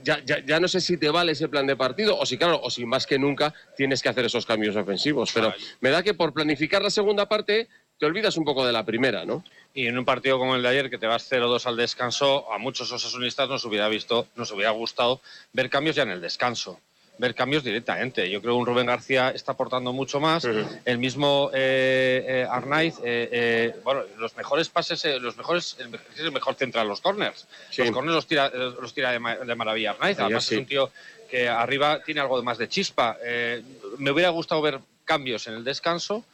Ya, 0.03 0.23
ya, 0.25 0.39
ya, 0.39 0.59
no 0.59 0.69
sé 0.69 0.81
si 0.81 0.97
te 0.97 1.11
vale 1.11 1.33
ese 1.33 1.49
plan 1.49 1.67
de 1.67 1.77
partido 1.77 2.17
o 2.17 2.25
si, 2.25 2.39
claro, 2.39 2.59
o 2.63 2.71
si 2.71 2.87
más 2.87 3.07
que 3.07 3.19
nunca 3.19 3.53
tienes 3.77 4.01
que 4.01 4.09
hacer 4.09 4.25
esos 4.25 4.47
cambios 4.47 4.75
ofensivos. 4.75 5.33
Pero 5.35 5.53
me 5.81 5.91
da 5.91 6.03
que 6.03 6.15
por 6.15 6.33
planificar 6.33 6.81
la 6.81 6.89
segunda 6.89 7.29
parte 7.29 7.69
te 7.99 8.07
olvidas 8.07 8.39
un 8.39 8.45
poco 8.45 8.65
de 8.65 8.73
la 8.73 8.87
primera, 8.87 9.27
¿no? 9.27 9.45
Y 9.75 9.87
en 9.87 9.99
un 9.99 10.07
partido 10.07 10.39
como 10.39 10.57
el 10.57 10.63
de 10.63 10.69
ayer, 10.69 10.89
que 10.89 10.97
te 10.97 11.07
vas 11.07 11.31
0-2 11.31 11.67
al 11.67 11.77
descanso, 11.77 12.51
a 12.53 12.59
muchos 12.59 12.91
osasunistas 12.91 13.51
nos 13.51 13.65
hubiera 13.67 13.89
visto, 13.89 14.29
nos 14.37 14.51
hubiera 14.53 14.71
gustado 14.71 15.21
ver 15.53 15.69
cambios 15.69 15.97
ya 15.97 16.05
en 16.05 16.11
el 16.11 16.23
descanso 16.23 16.81
ver 17.19 17.35
cambios 17.35 17.65
directamente. 17.65 18.29
Yo 18.31 18.41
creo 18.41 18.55
que 18.55 18.59
un 18.61 18.67
Rubén 18.67 18.87
García 18.87 19.31
está 19.31 19.53
aportando 19.53 19.93
mucho 19.93 20.21
más. 20.21 20.45
Uh 20.45 20.49
-huh. 20.49 20.81
El 20.85 20.99
mismo 20.99 21.51
eh, 21.53 22.25
eh, 22.27 22.47
Arnaiz, 22.51 22.97
eh, 23.03 23.75
bueno, 23.85 24.03
los 24.19 24.37
mejores 24.37 24.69
pases, 24.69 25.05
los 25.21 25.37
mejores, 25.37 25.77
el, 25.79 25.95
es 25.95 26.21
el 26.21 26.33
mejor 26.33 26.55
central, 26.55 26.89
los 26.89 27.01
corners. 27.01 27.47
Sí. 27.71 27.83
Los 27.83 27.91
corners 27.91 28.15
los 28.15 28.27
tira, 28.27 28.49
los 28.51 28.93
tira 28.93 29.13
de, 29.13 29.45
de 29.45 29.55
maravilla 29.55 29.93
Arnaiz. 29.93 30.19
Además 30.19 30.45
sí. 30.45 30.55
es 30.55 30.61
un 30.61 30.67
tío 30.67 30.91
que 31.31 31.49
arriba 31.49 32.03
tiene 32.05 32.21
algo 32.21 32.43
más 32.43 32.59
de 32.59 32.69
chispa. 32.69 33.17
me 33.99 34.11
hubiera 34.11 34.31
gustado 34.31 34.63
ver 34.63 34.81
cambios 35.05 35.47
en 35.47 35.55
el 35.55 35.65
descanso. 35.65 36.25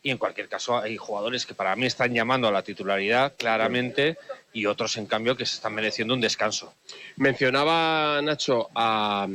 Y 0.00 0.10
en 0.10 0.18
cualquier 0.18 0.48
caso 0.48 0.78
hay 0.78 0.96
jugadores 0.96 1.44
que 1.44 1.54
para 1.54 1.74
mí 1.74 1.84
están 1.86 2.14
llamando 2.14 2.46
a 2.46 2.52
la 2.52 2.62
titularidad 2.62 3.34
claramente 3.36 4.16
y 4.52 4.66
otros 4.66 4.96
en 4.96 5.06
cambio 5.06 5.36
que 5.36 5.44
se 5.44 5.56
están 5.56 5.74
mereciendo 5.74 6.14
un 6.14 6.20
descanso. 6.20 6.72
Mencionaba 7.16 8.20
Nacho 8.22 8.70
a, 8.76 9.26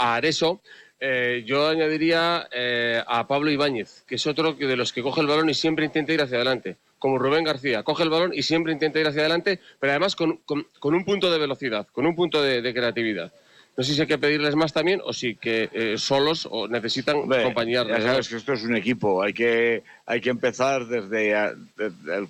a 0.00 0.14
Areso, 0.14 0.62
eh, 0.98 1.44
yo 1.46 1.68
añadiría 1.68 2.48
eh, 2.50 3.02
a 3.06 3.26
Pablo 3.26 3.50
Ibáñez, 3.50 4.02
que 4.06 4.14
es 4.14 4.26
otro 4.26 4.54
de 4.54 4.76
los 4.76 4.92
que 4.92 5.02
coge 5.02 5.20
el 5.20 5.26
balón 5.26 5.50
y 5.50 5.54
siempre 5.54 5.84
intenta 5.84 6.12
ir 6.12 6.22
hacia 6.22 6.36
adelante. 6.36 6.78
Como 6.98 7.18
Rubén 7.18 7.44
García, 7.44 7.82
coge 7.82 8.02
el 8.02 8.10
balón 8.10 8.32
y 8.34 8.42
siempre 8.42 8.72
intenta 8.72 8.98
ir 8.98 9.06
hacia 9.06 9.20
adelante, 9.20 9.60
pero 9.78 9.92
además 9.92 10.16
con, 10.16 10.38
con, 10.38 10.66
con 10.78 10.94
un 10.94 11.04
punto 11.04 11.30
de 11.30 11.38
velocidad, 11.38 11.86
con 11.92 12.06
un 12.06 12.16
punto 12.16 12.42
de, 12.42 12.62
de, 12.62 12.74
creatividad. 12.74 13.32
No 13.76 13.84
sé 13.84 13.94
si 13.94 14.00
hay 14.00 14.06
que 14.06 14.18
pedirles 14.18 14.56
más 14.56 14.72
también 14.72 15.00
o 15.04 15.12
si 15.12 15.36
que 15.36 15.70
eh, 15.72 15.94
solos 15.96 16.48
o 16.50 16.66
necesitan 16.66 17.28
Bé, 17.28 17.42
compañía. 17.42 17.86
Ya 17.86 18.00
sabes 18.00 18.28
que 18.28 18.36
esto 18.36 18.54
es 18.54 18.62
un 18.64 18.76
equipo, 18.76 19.22
hay 19.22 19.32
que, 19.32 19.82
hay 20.06 20.20
que 20.20 20.30
empezar 20.30 20.86
desde, 20.86 21.54
desde 21.76 22.14
el, 22.14 22.28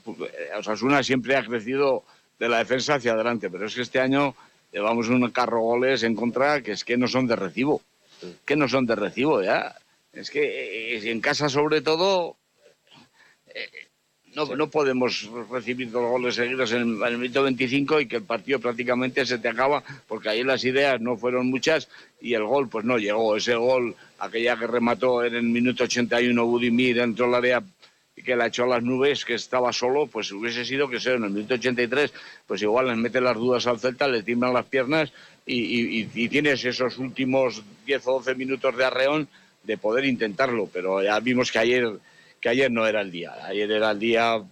Osasuna 0.56 1.02
siempre 1.02 1.36
ha 1.36 1.44
crecido 1.44 2.04
de 2.38 2.48
la 2.48 2.58
defensa 2.58 2.94
hacia 2.94 3.12
adelante, 3.12 3.50
pero 3.50 3.66
es 3.66 3.74
que 3.74 3.82
este 3.82 4.00
año 4.00 4.34
llevamos 4.72 5.08
un 5.08 5.28
carro 5.30 5.60
goles 5.60 6.02
en 6.02 6.14
contra 6.14 6.62
que 6.62 6.72
es 6.72 6.84
que 6.84 6.96
no 6.96 7.08
son 7.08 7.26
de 7.26 7.36
recibo. 7.36 7.82
Que 8.44 8.56
no 8.56 8.68
son 8.68 8.86
de 8.86 8.94
recibo, 8.94 9.42
ya. 9.42 9.74
Es 10.12 10.30
que 10.30 10.94
eh, 10.94 11.10
en 11.10 11.20
casa, 11.20 11.48
sobre 11.48 11.80
todo, 11.80 12.36
eh, 13.54 13.88
no, 14.34 14.44
no, 14.56 14.70
podemos 14.70 15.28
recibir 15.50 15.90
dos 15.90 16.08
goles 16.10 16.34
seguidos 16.34 16.72
en, 16.72 17.02
el 17.02 17.18
minuto 17.18 17.42
25 17.42 18.00
y 18.00 18.06
que 18.06 18.16
el 18.16 18.22
partido 18.22 18.60
prácticamente 18.60 19.24
se 19.24 19.38
te 19.38 19.48
acaba, 19.48 19.82
porque 20.06 20.28
ahí 20.28 20.44
las 20.44 20.64
ideas 20.64 21.00
no 21.00 21.16
fueron 21.16 21.48
muchas 21.48 21.88
y 22.20 22.34
el 22.34 22.44
gol 22.44 22.68
pues 22.68 22.84
no 22.84 22.98
llegó. 22.98 23.36
Ese 23.36 23.54
gol, 23.54 23.96
aquella 24.18 24.58
que 24.58 24.66
remató 24.66 25.24
en 25.24 25.34
el 25.34 25.42
minuto 25.44 25.84
81 25.84 26.46
Budimir 26.46 26.96
dentro 26.96 27.26
del 27.26 27.34
área 27.34 27.62
que 28.22 28.36
la 28.36 28.46
echó 28.46 28.64
a 28.64 28.68
las 28.68 28.82
nubes, 28.82 29.24
que 29.24 29.34
estaba 29.34 29.72
solo, 29.72 30.06
pues 30.06 30.30
hubiese 30.32 30.64
sido 30.64 30.88
que 30.88 31.00
sea 31.00 31.14
en 31.14 31.24
el 31.24 31.30
minuto 31.30 31.54
83, 31.54 32.12
pues 32.46 32.62
igual 32.62 32.88
les 32.88 32.96
mete 32.96 33.20
las 33.20 33.36
dudas 33.36 33.66
al 33.66 33.78
Celta, 33.78 34.08
le 34.08 34.22
timbran 34.22 34.54
las 34.54 34.66
piernas 34.66 35.12
y, 35.46 36.00
y, 36.00 36.10
y, 36.14 36.28
tienes 36.28 36.64
esos 36.64 36.98
últimos 36.98 37.62
10 37.86 38.06
o 38.06 38.12
12 38.14 38.34
minutos 38.34 38.76
de 38.76 38.84
arreón 38.84 39.28
de 39.62 39.78
poder 39.78 40.04
intentarlo, 40.04 40.68
pero 40.72 41.02
ya 41.02 41.18
vimos 41.20 41.50
que 41.50 41.58
ayer, 41.58 41.88
que 42.40 42.48
ayer 42.48 42.70
no 42.70 42.86
era 42.86 43.00
el 43.00 43.10
día, 43.10 43.34
ayer 43.44 43.70
era 43.70 43.90
el 43.90 43.98
día, 43.98 44.42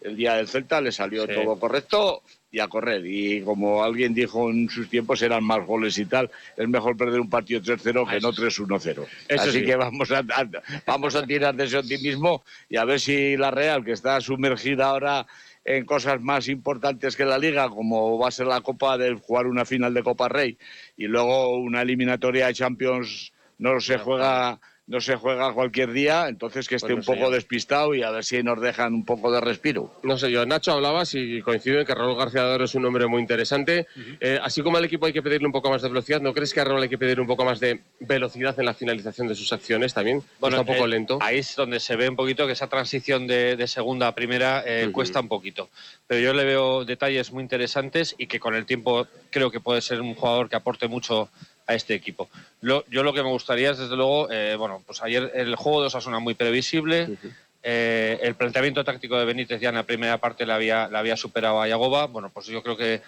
el 0.00 0.16
día 0.16 0.34
del 0.34 0.48
Celta, 0.48 0.80
le 0.80 0.92
salió 0.92 1.26
sí. 1.26 1.34
todo 1.34 1.58
correcto 1.58 2.22
y 2.50 2.60
a 2.60 2.68
correr. 2.68 3.04
Y 3.06 3.42
como 3.42 3.82
alguien 3.82 4.14
dijo 4.14 4.50
en 4.50 4.68
sus 4.68 4.88
tiempos, 4.88 5.22
eran 5.22 5.44
más 5.44 5.66
goles 5.66 5.98
y 5.98 6.06
tal. 6.06 6.30
Es 6.56 6.68
mejor 6.68 6.96
perder 6.96 7.20
un 7.20 7.28
partido 7.28 7.60
3-0 7.60 8.08
que 8.08 8.20
no 8.20 8.32
3-1-0. 8.32 9.06
Así 9.38 9.50
sí. 9.50 9.64
que 9.64 9.76
vamos 9.76 10.10
a, 10.10 10.18
a, 10.18 10.48
vamos 10.86 11.14
a 11.14 11.26
tirar 11.26 11.54
de 11.54 11.64
ese 11.64 11.78
optimismo 11.78 12.44
y 12.68 12.76
a 12.76 12.84
ver 12.84 13.00
si 13.00 13.36
la 13.36 13.50
Real, 13.50 13.84
que 13.84 13.92
está 13.92 14.20
sumergida 14.20 14.86
ahora 14.86 15.26
en 15.64 15.84
cosas 15.84 16.20
más 16.22 16.48
importantes 16.48 17.14
que 17.14 17.26
la 17.26 17.36
Liga, 17.36 17.68
como 17.68 18.18
va 18.18 18.28
a 18.28 18.32
ser 18.32 18.46
la 18.46 18.62
Copa 18.62 18.96
del 18.96 19.16
jugar 19.16 19.46
una 19.46 19.66
final 19.66 19.92
de 19.92 20.02
Copa 20.02 20.28
Rey 20.28 20.56
y 20.96 21.06
luego 21.06 21.58
una 21.58 21.82
eliminatoria 21.82 22.46
de 22.46 22.54
Champions, 22.54 23.32
no 23.58 23.78
se 23.80 23.98
juega 23.98 24.60
no 24.88 25.00
se 25.02 25.16
juega 25.16 25.52
cualquier 25.52 25.92
día, 25.92 26.28
entonces 26.28 26.66
que 26.66 26.76
esté 26.76 26.94
pues 26.94 27.06
no 27.06 27.12
un 27.12 27.18
poco 27.18 27.30
despistado 27.30 27.94
y 27.94 28.02
a 28.02 28.10
ver 28.10 28.24
si 28.24 28.42
nos 28.42 28.60
dejan 28.60 28.94
un 28.94 29.04
poco 29.04 29.30
de 29.30 29.40
respiro. 29.40 29.92
No 30.02 30.16
sé 30.16 30.30
yo, 30.30 30.46
Nacho 30.46 30.72
hablaba 30.72 31.02
y 31.12 31.42
coincido 31.42 31.78
en 31.78 31.86
que 31.86 31.94
Raúl 31.94 32.16
García 32.16 32.42
Doro 32.42 32.64
es 32.64 32.74
un 32.74 32.86
hombre 32.86 33.06
muy 33.06 33.20
interesante. 33.20 33.86
Uh 33.94 34.00
-huh. 34.00 34.16
eh, 34.20 34.38
así 34.42 34.62
como 34.62 34.78
al 34.78 34.84
equipo 34.86 35.04
hay 35.04 35.12
que 35.12 35.22
pedirle 35.22 35.46
un 35.46 35.52
poco 35.52 35.70
más 35.70 35.82
de 35.82 35.88
velocidad, 35.88 36.22
¿no 36.22 36.32
crees 36.32 36.54
que 36.54 36.60
a 36.60 36.64
Raúl 36.64 36.82
hay 36.82 36.88
que 36.88 36.96
pedir 36.96 37.20
un 37.20 37.26
poco 37.26 37.44
más 37.44 37.60
de 37.60 37.80
velocidad 38.00 38.58
en 38.58 38.64
la 38.64 38.72
finalización 38.72 39.28
de 39.28 39.34
sus 39.34 39.52
acciones 39.52 39.92
también? 39.92 40.22
Bueno, 40.40 40.56
Está 40.56 40.70
un 40.72 40.76
poco 40.76 40.86
eh, 40.86 40.90
lento. 40.90 41.18
Ahí 41.20 41.38
es 41.38 41.54
donde 41.54 41.80
se 41.80 41.94
ve 41.94 42.08
un 42.08 42.16
poquito 42.16 42.46
que 42.46 42.52
esa 42.54 42.68
transición 42.68 43.26
de, 43.26 43.56
de 43.56 43.66
segunda 43.68 44.08
a 44.08 44.14
primera 44.14 44.64
eh, 44.66 44.86
uh 44.86 44.88
-huh. 44.88 44.92
cuesta 44.92 45.20
un 45.20 45.28
poquito. 45.28 45.68
Pero 46.06 46.20
yo 46.22 46.32
le 46.32 46.44
veo 46.44 46.86
detalles 46.86 47.30
muy 47.30 47.42
interesantes 47.42 48.14
y 48.16 48.26
que 48.26 48.40
con 48.40 48.54
el 48.54 48.64
tiempo 48.64 49.06
creo 49.30 49.50
que 49.50 49.60
puede 49.60 49.82
ser 49.82 50.00
un 50.00 50.14
jugador 50.14 50.48
que 50.48 50.56
aporte 50.56 50.88
mucho 50.88 51.28
a 51.68 51.74
este 51.74 51.94
equipo. 51.94 52.28
Lo, 52.62 52.84
yo 52.88 53.02
lo 53.04 53.12
que 53.12 53.22
me 53.22 53.28
gustaría 53.28 53.70
es, 53.70 53.78
desde 53.78 53.94
luego, 53.94 54.28
eh, 54.32 54.56
bueno, 54.56 54.82
pues 54.84 55.02
ayer 55.02 55.30
el 55.34 55.54
juego 55.54 55.82
de 55.82 55.86
Osasuna 55.88 56.18
muy 56.18 56.34
previsible. 56.34 57.04
Uh 57.04 57.12
-huh. 57.12 57.34
eh, 57.62 58.18
el 58.22 58.34
planteamiento 58.34 58.82
táctico 58.82 59.18
de 59.18 59.26
Benítez 59.26 59.60
ya 59.60 59.68
en 59.68 59.74
la 59.76 59.82
primera 59.84 60.18
parte 60.18 60.46
la 60.46 60.54
había, 60.54 60.88
la 60.88 60.98
había 61.00 61.16
superado 61.16 61.60
a 61.60 61.68
Yagoba. 61.68 62.06
Bueno, 62.06 62.30
pues 62.32 62.46
yo 62.46 62.62
creo 62.62 62.76
que 62.76 63.02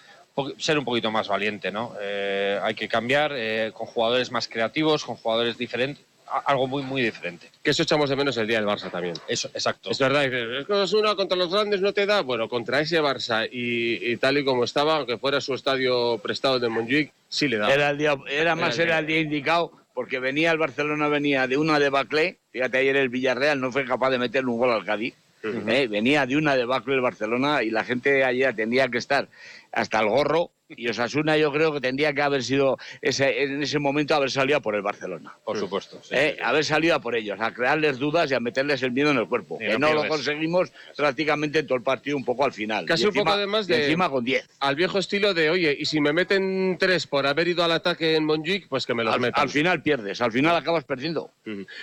ser 0.59 0.79
un 0.79 0.85
poquito 0.85 1.11
más 1.11 1.27
valiente, 1.29 1.73
¿no? 1.73 1.95
Eh, 2.01 2.59
hay 2.63 2.75
que 2.75 2.89
cambiar 2.89 3.33
eh, 3.35 3.73
con 3.75 3.87
jugadores 3.87 4.31
más 4.31 4.47
creativos, 4.47 5.05
con 5.05 5.17
jugadores 5.17 5.57
diferentes, 5.59 6.05
algo 6.47 6.67
muy, 6.67 6.83
muy 6.83 7.03
diferente. 7.03 7.51
Que 7.63 7.71
eso 7.71 7.83
echamos 7.83 8.11
de 8.11 8.17
menos 8.17 8.37
el 8.37 8.47
día 8.47 8.59
del 8.59 8.69
Barça 8.69 8.91
también. 8.91 9.15
Eso, 9.29 9.49
exacto. 9.55 9.91
Es 9.91 9.99
verdad, 9.99 10.25
es 10.25 10.67
que 10.67 10.97
una 10.97 11.15
contra 11.15 11.37
los 11.37 11.51
grandes 11.51 11.81
no 11.81 11.93
te 11.93 12.07
da. 12.07 12.23
Bueno, 12.23 12.49
contra 12.49 12.81
ese 12.81 13.01
Barça 13.01 13.49
y, 13.51 14.13
y 14.13 14.17
tal 14.17 14.39
y 14.39 14.45
como 14.45 14.65
estaba, 14.65 14.97
aunque 14.97 15.19
fuera 15.19 15.41
su 15.41 15.55
estadio 15.55 16.19
prestado 16.19 16.59
de 16.59 16.69
Montjuic, 16.69 17.13
sí 17.29 17.49
le 17.49 17.59
da. 17.59 17.73
Era, 17.73 17.91
el 17.91 17.99
día, 17.99 18.17
era 18.29 18.55
más, 18.55 18.79
era 18.79 18.99
el 18.99 19.07
día 19.07 19.21
indicado 19.21 19.73
porque 19.95 20.19
venía 20.19 20.53
el 20.53 20.59
Barcelona, 20.59 21.09
venía 21.09 21.47
de 21.47 21.57
una 21.57 21.79
debacle, 21.79 22.39
fíjate 22.53 22.79
ayer 22.79 22.97
el 22.97 23.09
Villarreal 23.09 23.61
no 23.61 23.73
fue 23.73 23.85
capaz 23.85 24.11
de 24.11 24.19
meterle 24.19 24.51
un 24.51 24.59
gol 24.59 24.71
al 24.71 24.85
Cádiz, 24.85 25.15
¿eh? 25.43 25.89
venía 25.89 26.27
de 26.27 26.37
una 26.37 26.57
debacle 26.57 26.95
el 26.95 27.01
Barcelona 27.01 27.63
y 27.63 27.71
la 27.71 27.85
gente 27.85 28.25
ayer 28.25 28.55
tendría 28.55 28.89
que 28.89 28.99
estar 28.99 29.29
hasta 29.73 30.01
el 30.01 30.09
gorro 30.09 30.51
y 30.77 30.89
Osasuna 30.89 31.37
yo 31.37 31.53
creo 31.53 31.73
que 31.73 31.81
tendría 31.81 32.13
que 32.13 32.23
haber 32.23 32.43
sido 32.43 32.79
ese, 33.03 33.43
en 33.43 33.63
ese 33.63 33.79
momento 33.79 34.15
haber 34.15 34.31
salido 34.31 34.59
a 34.59 34.61
por 34.61 34.75
el 34.75 34.83
Barcelona. 34.83 35.37
Por 35.45 35.59
supuesto. 35.59 36.01
sí, 36.03 36.15
¿eh? 36.15 36.35
sí. 36.37 36.43
Haber 36.43 36.65
salido 36.65 36.95
a 36.95 37.01
por 37.01 37.15
ellos, 37.17 37.39
a 37.41 37.53
crearles 37.53 37.99
dudas 37.99 38.31
y 38.31 38.35
a 38.35 38.41
meterles 38.41 38.83
el 38.83 38.93
miedo 38.93 39.11
en 39.11 39.19
el 39.19 39.29
cuerpo. 39.29 39.57
Y 39.61 39.67
que 39.67 39.79
no 39.79 39.89
no 39.91 39.95
lo 40.03 40.09
conseguimos 40.09 40.73
prácticamente 40.97 41.61
en 41.61 41.67
todo 41.67 41.77
el 41.77 41.83
partido 41.83 42.17
un 42.17 42.25
poco 42.25 42.45
al 42.45 42.53
final. 42.53 42.87
Casi 42.87 43.05
Y 43.05 43.07
un 43.07 43.15
poco 43.15 43.31
además 43.31 43.67
de... 43.67 43.85
encima 43.85 44.09
con 44.09 44.25
10. 44.25 44.49
Al 44.61 44.77
viejo 44.77 44.99
estilo 44.99 45.35
de, 45.35 45.51
oye, 45.51 45.77
y 45.79 45.85
si 45.85 46.01
me 46.01 46.13
meten 46.13 46.77
tres 46.79 47.07
por 47.07 47.27
haber 47.27 47.49
ido 47.49 47.65
al 47.65 47.73
ataque 47.73 48.17
en 48.17 48.25
Montjuic, 48.25 48.69
pues 48.69 48.87
que 48.87 48.95
me 48.95 49.05
los 49.05 49.15
Al, 49.15 49.21
metan. 49.21 49.43
al 49.43 49.49
final 49.49 49.83
pierdes, 49.83 50.21
al 50.21 50.33
final 50.33 50.55
acabas 50.57 50.85
perdiendo. 50.85 51.33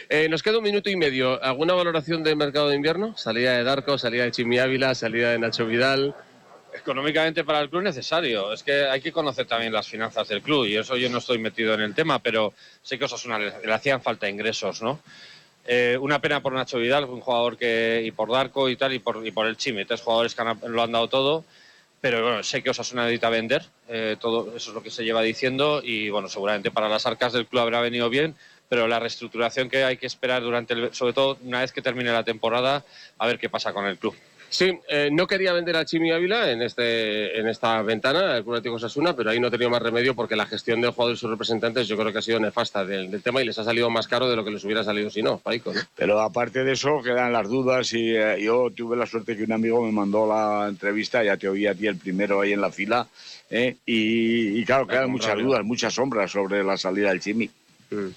Eh, 0.09 0.27
nos 0.29 0.43
queda 0.43 0.57
un 0.59 0.63
minuto 0.63 0.89
y 0.89 0.95
medio. 0.95 1.43
¿Alguna 1.43 1.73
valoración 1.73 2.23
del 2.23 2.37
mercado 2.37 2.69
de 2.69 2.75
invierno? 2.75 3.17
Salida 3.17 3.57
de 3.57 3.63
Darko, 3.63 3.97
salida 3.97 4.23
de 4.23 4.31
Chimi 4.31 4.59
Ávila, 4.59 4.95
salida 4.95 5.31
de 5.31 5.39
Nacho 5.39 5.65
Vidal. 5.65 6.15
Económicamente 6.79 7.43
para 7.43 7.61
el 7.61 7.69
club 7.69 7.81
es 7.81 7.95
necesario. 7.95 8.53
Es 8.53 8.63
que 8.63 8.85
hay 8.85 9.01
que 9.01 9.11
conocer 9.11 9.45
también 9.45 9.73
las 9.73 9.87
finanzas 9.87 10.27
del 10.27 10.41
club 10.41 10.65
y 10.65 10.75
eso 10.77 10.95
yo 10.95 11.09
no 11.09 11.17
estoy 11.17 11.37
metido 11.37 11.73
en 11.73 11.81
el 11.81 11.93
tema, 11.95 12.19
pero 12.19 12.53
sé 12.81 12.97
que 12.97 13.05
Osasuna 13.05 13.39
le, 13.39 13.73
hacían 13.73 14.01
falta 14.01 14.29
ingresos, 14.29 14.81
¿no? 14.81 14.99
Eh, 15.65 15.97
una 15.99 16.19
pena 16.19 16.41
por 16.41 16.53
Nacho 16.53 16.77
Vidal, 16.77 17.05
un 17.05 17.19
jugador 17.19 17.57
que 17.57 18.01
y 18.05 18.11
por 18.11 18.31
Darko 18.31 18.69
y 18.69 18.77
tal 18.77 18.93
y 18.93 18.99
por, 18.99 19.25
y 19.25 19.31
por 19.31 19.47
el 19.47 19.57
Chimi, 19.57 19.83
tres 19.85 20.01
jugadores 20.01 20.33
que 20.33 20.41
han- 20.41 20.59
lo 20.67 20.81
han 20.81 20.91
dado 20.91 21.09
todo. 21.09 21.43
Pero 21.99 22.21
bueno, 22.21 22.43
sé 22.43 22.61
que 22.61 22.69
Osasuna 22.69 23.03
necesita 23.03 23.29
vender, 23.29 23.65
eh, 23.89 24.15
todo 24.19 24.55
eso 24.55 24.69
es 24.69 24.75
lo 24.75 24.83
que 24.83 24.91
se 24.91 25.03
lleva 25.03 25.21
diciendo 25.23 25.81
y 25.83 26.09
bueno, 26.09 26.29
seguramente 26.29 26.69
para 26.71 26.87
las 26.87 27.05
arcas 27.07 27.33
del 27.33 27.47
club 27.47 27.63
habrá 27.63 27.81
venido 27.81 28.07
bien, 28.09 28.35
pero 28.69 28.87
la 28.87 28.99
reestructuración 28.99 29.67
que 29.67 29.83
hay 29.83 29.97
que 29.97 30.05
esperar 30.05 30.43
durante, 30.43 30.73
el, 30.75 30.93
sobre 30.93 31.13
todo 31.13 31.37
una 31.43 31.61
vez 31.61 31.71
que 31.71 31.81
termine 31.81 32.11
la 32.11 32.23
temporada, 32.23 32.85
a 33.17 33.25
ver 33.27 33.39
qué 33.39 33.49
pasa 33.49 33.73
con 33.73 33.85
el 33.87 33.97
club. 33.97 34.15
Sí, 34.49 34.71
eh, 34.87 35.09
no 35.11 35.27
quería 35.27 35.51
vender 35.51 35.75
a 35.75 35.83
Chimi 35.83 36.11
Ávila 36.11 36.49
en, 36.49 36.61
este, 36.61 37.37
en 37.37 37.47
esta 37.49 37.81
ventana, 37.81 38.37
el 38.37 38.43
Club 38.43 38.55
Atlético 38.55 38.75
Osasuna, 38.75 39.13
pero 39.15 39.29
ahí 39.29 39.39
no 39.39 39.47
ha 39.47 39.51
tenido 39.51 39.69
más 39.69 39.81
remedio 39.81 40.15
porque 40.15 40.35
la 40.37 40.45
gestión 40.45 40.79
del 40.79 40.91
jugador 40.91 41.15
y 41.15 41.17
sus 41.17 41.29
representantes 41.29 41.87
yo 41.87 41.97
creo 41.97 42.13
que 42.13 42.19
ha 42.19 42.21
sido 42.21 42.39
nefasta 42.39 42.85
del, 42.85 43.11
del 43.11 43.21
tema 43.21 43.41
y 43.41 43.45
les 43.45 43.59
ha 43.59 43.65
salido 43.65 43.89
más 43.89 44.07
caro 44.07 44.29
de 44.29 44.35
lo 44.35 44.45
que 44.45 44.51
les 44.51 44.63
hubiera 44.63 44.83
salido 44.83 45.09
si 45.09 45.21
no, 45.21 45.37
Paico. 45.37 45.73
¿no? 45.73 45.81
Pero 45.95 46.21
aparte 46.21 46.63
de 46.63 46.71
eso, 46.71 47.01
quedan 47.03 47.33
las 47.33 47.47
dudas 47.49 47.91
y 47.93 48.15
eh, 48.15 48.41
yo 48.41 48.69
tuve 48.73 48.95
la 48.95 49.05
suerte 49.05 49.35
que 49.35 49.43
un 49.43 49.51
amigo 49.51 49.85
me 49.85 49.91
mandó 49.91 50.25
la 50.27 50.67
entrevista, 50.69 51.23
ya 51.23 51.35
te 51.35 51.49
oí 51.49 51.67
a 51.67 51.75
ti 51.75 51.87
el 51.87 51.97
primero 51.97 52.39
ahí 52.39 52.53
en 52.53 52.61
la 52.61 52.71
fila, 52.71 53.05
¿eh? 53.49 53.75
y, 53.85 54.59
y 54.59 54.65
claro, 54.65 54.87
quedan 54.87 55.11
muchas 55.11 55.37
dudas, 55.37 55.63
muchas 55.65 55.93
sombras 55.93 56.31
sobre 56.31 56.63
la 56.63 56.77
salida 56.77 57.09
del 57.09 57.19
Chimi. 57.19 57.49
Mm. 57.91 58.07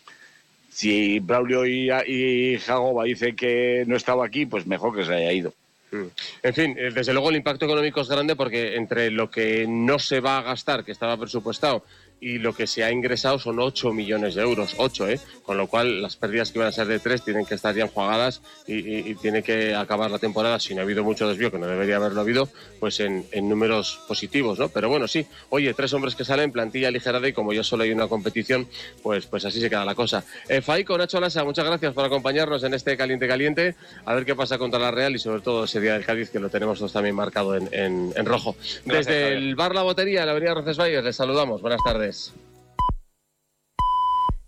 Si 0.70 1.18
Braulio 1.18 1.66
y, 1.66 1.90
y 2.06 2.58
Jagoba 2.58 3.04
dicen 3.04 3.34
que 3.34 3.82
no 3.88 3.96
estaba 3.96 4.25
aquí, 4.25 4.46
pues 4.46 4.66
mejor 4.66 4.96
que 4.96 5.04
se 5.04 5.12
haya 5.12 5.32
ido. 5.32 5.52
Mm. 5.92 6.06
En 6.42 6.54
fin, 6.54 6.76
eh, 6.78 6.90
desde 6.94 7.12
luego 7.12 7.30
el 7.30 7.37
impacto 7.37 7.64
económico 7.64 8.00
es 8.00 8.09
grande 8.09 8.37
porque 8.37 8.76
entre 8.76 9.11
lo 9.11 9.30
que 9.30 9.66
no 9.68 9.99
se 9.99 10.20
va 10.20 10.38
a 10.38 10.42
gastar, 10.42 10.85
que 10.85 10.92
estaba 10.92 11.16
presupuestado, 11.16 11.85
y 12.20 12.38
lo 12.38 12.52
que 12.54 12.66
se 12.66 12.84
ha 12.84 12.92
ingresado 12.92 13.38
son 13.38 13.58
8 13.58 13.92
millones 13.92 14.34
de 14.34 14.42
euros, 14.42 14.74
8, 14.76 15.08
¿eh? 15.08 15.20
Con 15.42 15.56
lo 15.56 15.66
cual 15.68 16.02
las 16.02 16.16
pérdidas 16.16 16.50
que 16.52 16.58
iban 16.58 16.68
a 16.68 16.72
ser 16.72 16.86
de 16.86 16.98
3 16.98 17.24
tienen 17.24 17.46
que 17.46 17.54
estar 17.54 17.74
ya 17.74 17.84
enjuagadas 17.84 18.42
y, 18.66 18.74
y- 18.74 19.10
y 19.10 19.14
tiene 19.14 19.42
que 19.42 19.74
acabar 19.74 20.10
la 20.10 20.18
temporada, 20.18 20.60
si 20.60 20.74
no 20.74 20.80
ha 20.80 20.84
habido 20.84 21.02
mucho 21.02 21.26
desvío, 21.28 21.50
que 21.50 21.58
no 21.58 21.66
debería 21.66 21.96
haberlo 21.96 22.20
habido, 22.20 22.48
pues 22.78 23.00
en, 23.00 23.24
en 23.32 23.48
números 23.48 24.00
positivos, 24.06 24.58
¿no? 24.58 24.68
Pero 24.68 24.88
bueno, 24.88 25.08
sí, 25.08 25.26
oye, 25.48 25.72
tres 25.74 25.92
hombres 25.94 26.14
que 26.14 26.24
salen, 26.24 26.52
plantilla 26.52 26.90
ligerada 26.90 27.26
y 27.26 27.32
como 27.32 27.52
ya 27.52 27.64
solo 27.64 27.84
hay 27.84 27.90
una 27.92 28.06
competición, 28.06 28.68
pues, 29.02 29.26
pues 29.26 29.44
así 29.46 29.60
se 29.60 29.70
queda 29.70 29.84
la 29.84 29.94
cosa. 29.94 30.22
Eh, 30.48 30.60
Faico, 30.60 30.98
Nacho 30.98 31.20
Lasa, 31.20 31.42
muchas 31.44 31.64
gracias 31.64 31.94
por 31.94 32.04
acompañarnos 32.04 32.62
en 32.64 32.74
este 32.74 32.96
Caliente 32.96 33.26
Caliente, 33.26 33.74
a 34.04 34.14
ver 34.14 34.24
qué 34.26 34.34
pasa 34.34 34.58
contra 34.58 34.78
la 34.78 34.90
Real 34.90 35.14
y 35.14 35.18
sobre 35.18 35.40
todo 35.40 35.64
ese 35.64 35.80
día 35.80 35.95
del 35.95 36.04
Cádiz 36.04 36.30
que 36.30 36.38
lo 36.38 36.50
tenemos 36.50 36.78
todos 36.78 36.92
también 36.92 37.14
marcado 37.14 37.56
en, 37.56 37.68
en- 37.73 38.12
en 38.14 38.26
rojo. 38.26 38.56
Desde 38.84 39.32
el 39.32 39.54
bar 39.54 39.75
La 39.75 39.82
Botería, 39.82 40.21
en 40.21 40.26
la 40.26 40.32
avenida 40.32 40.54
Roncesvalles, 40.54 41.02
les 41.02 41.16
saludamos. 41.16 41.62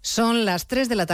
Son 0.02 0.44
las 0.44 0.66
3 0.66 0.88
de 0.88 0.96
la 0.96 1.06
tarde. 1.06 1.10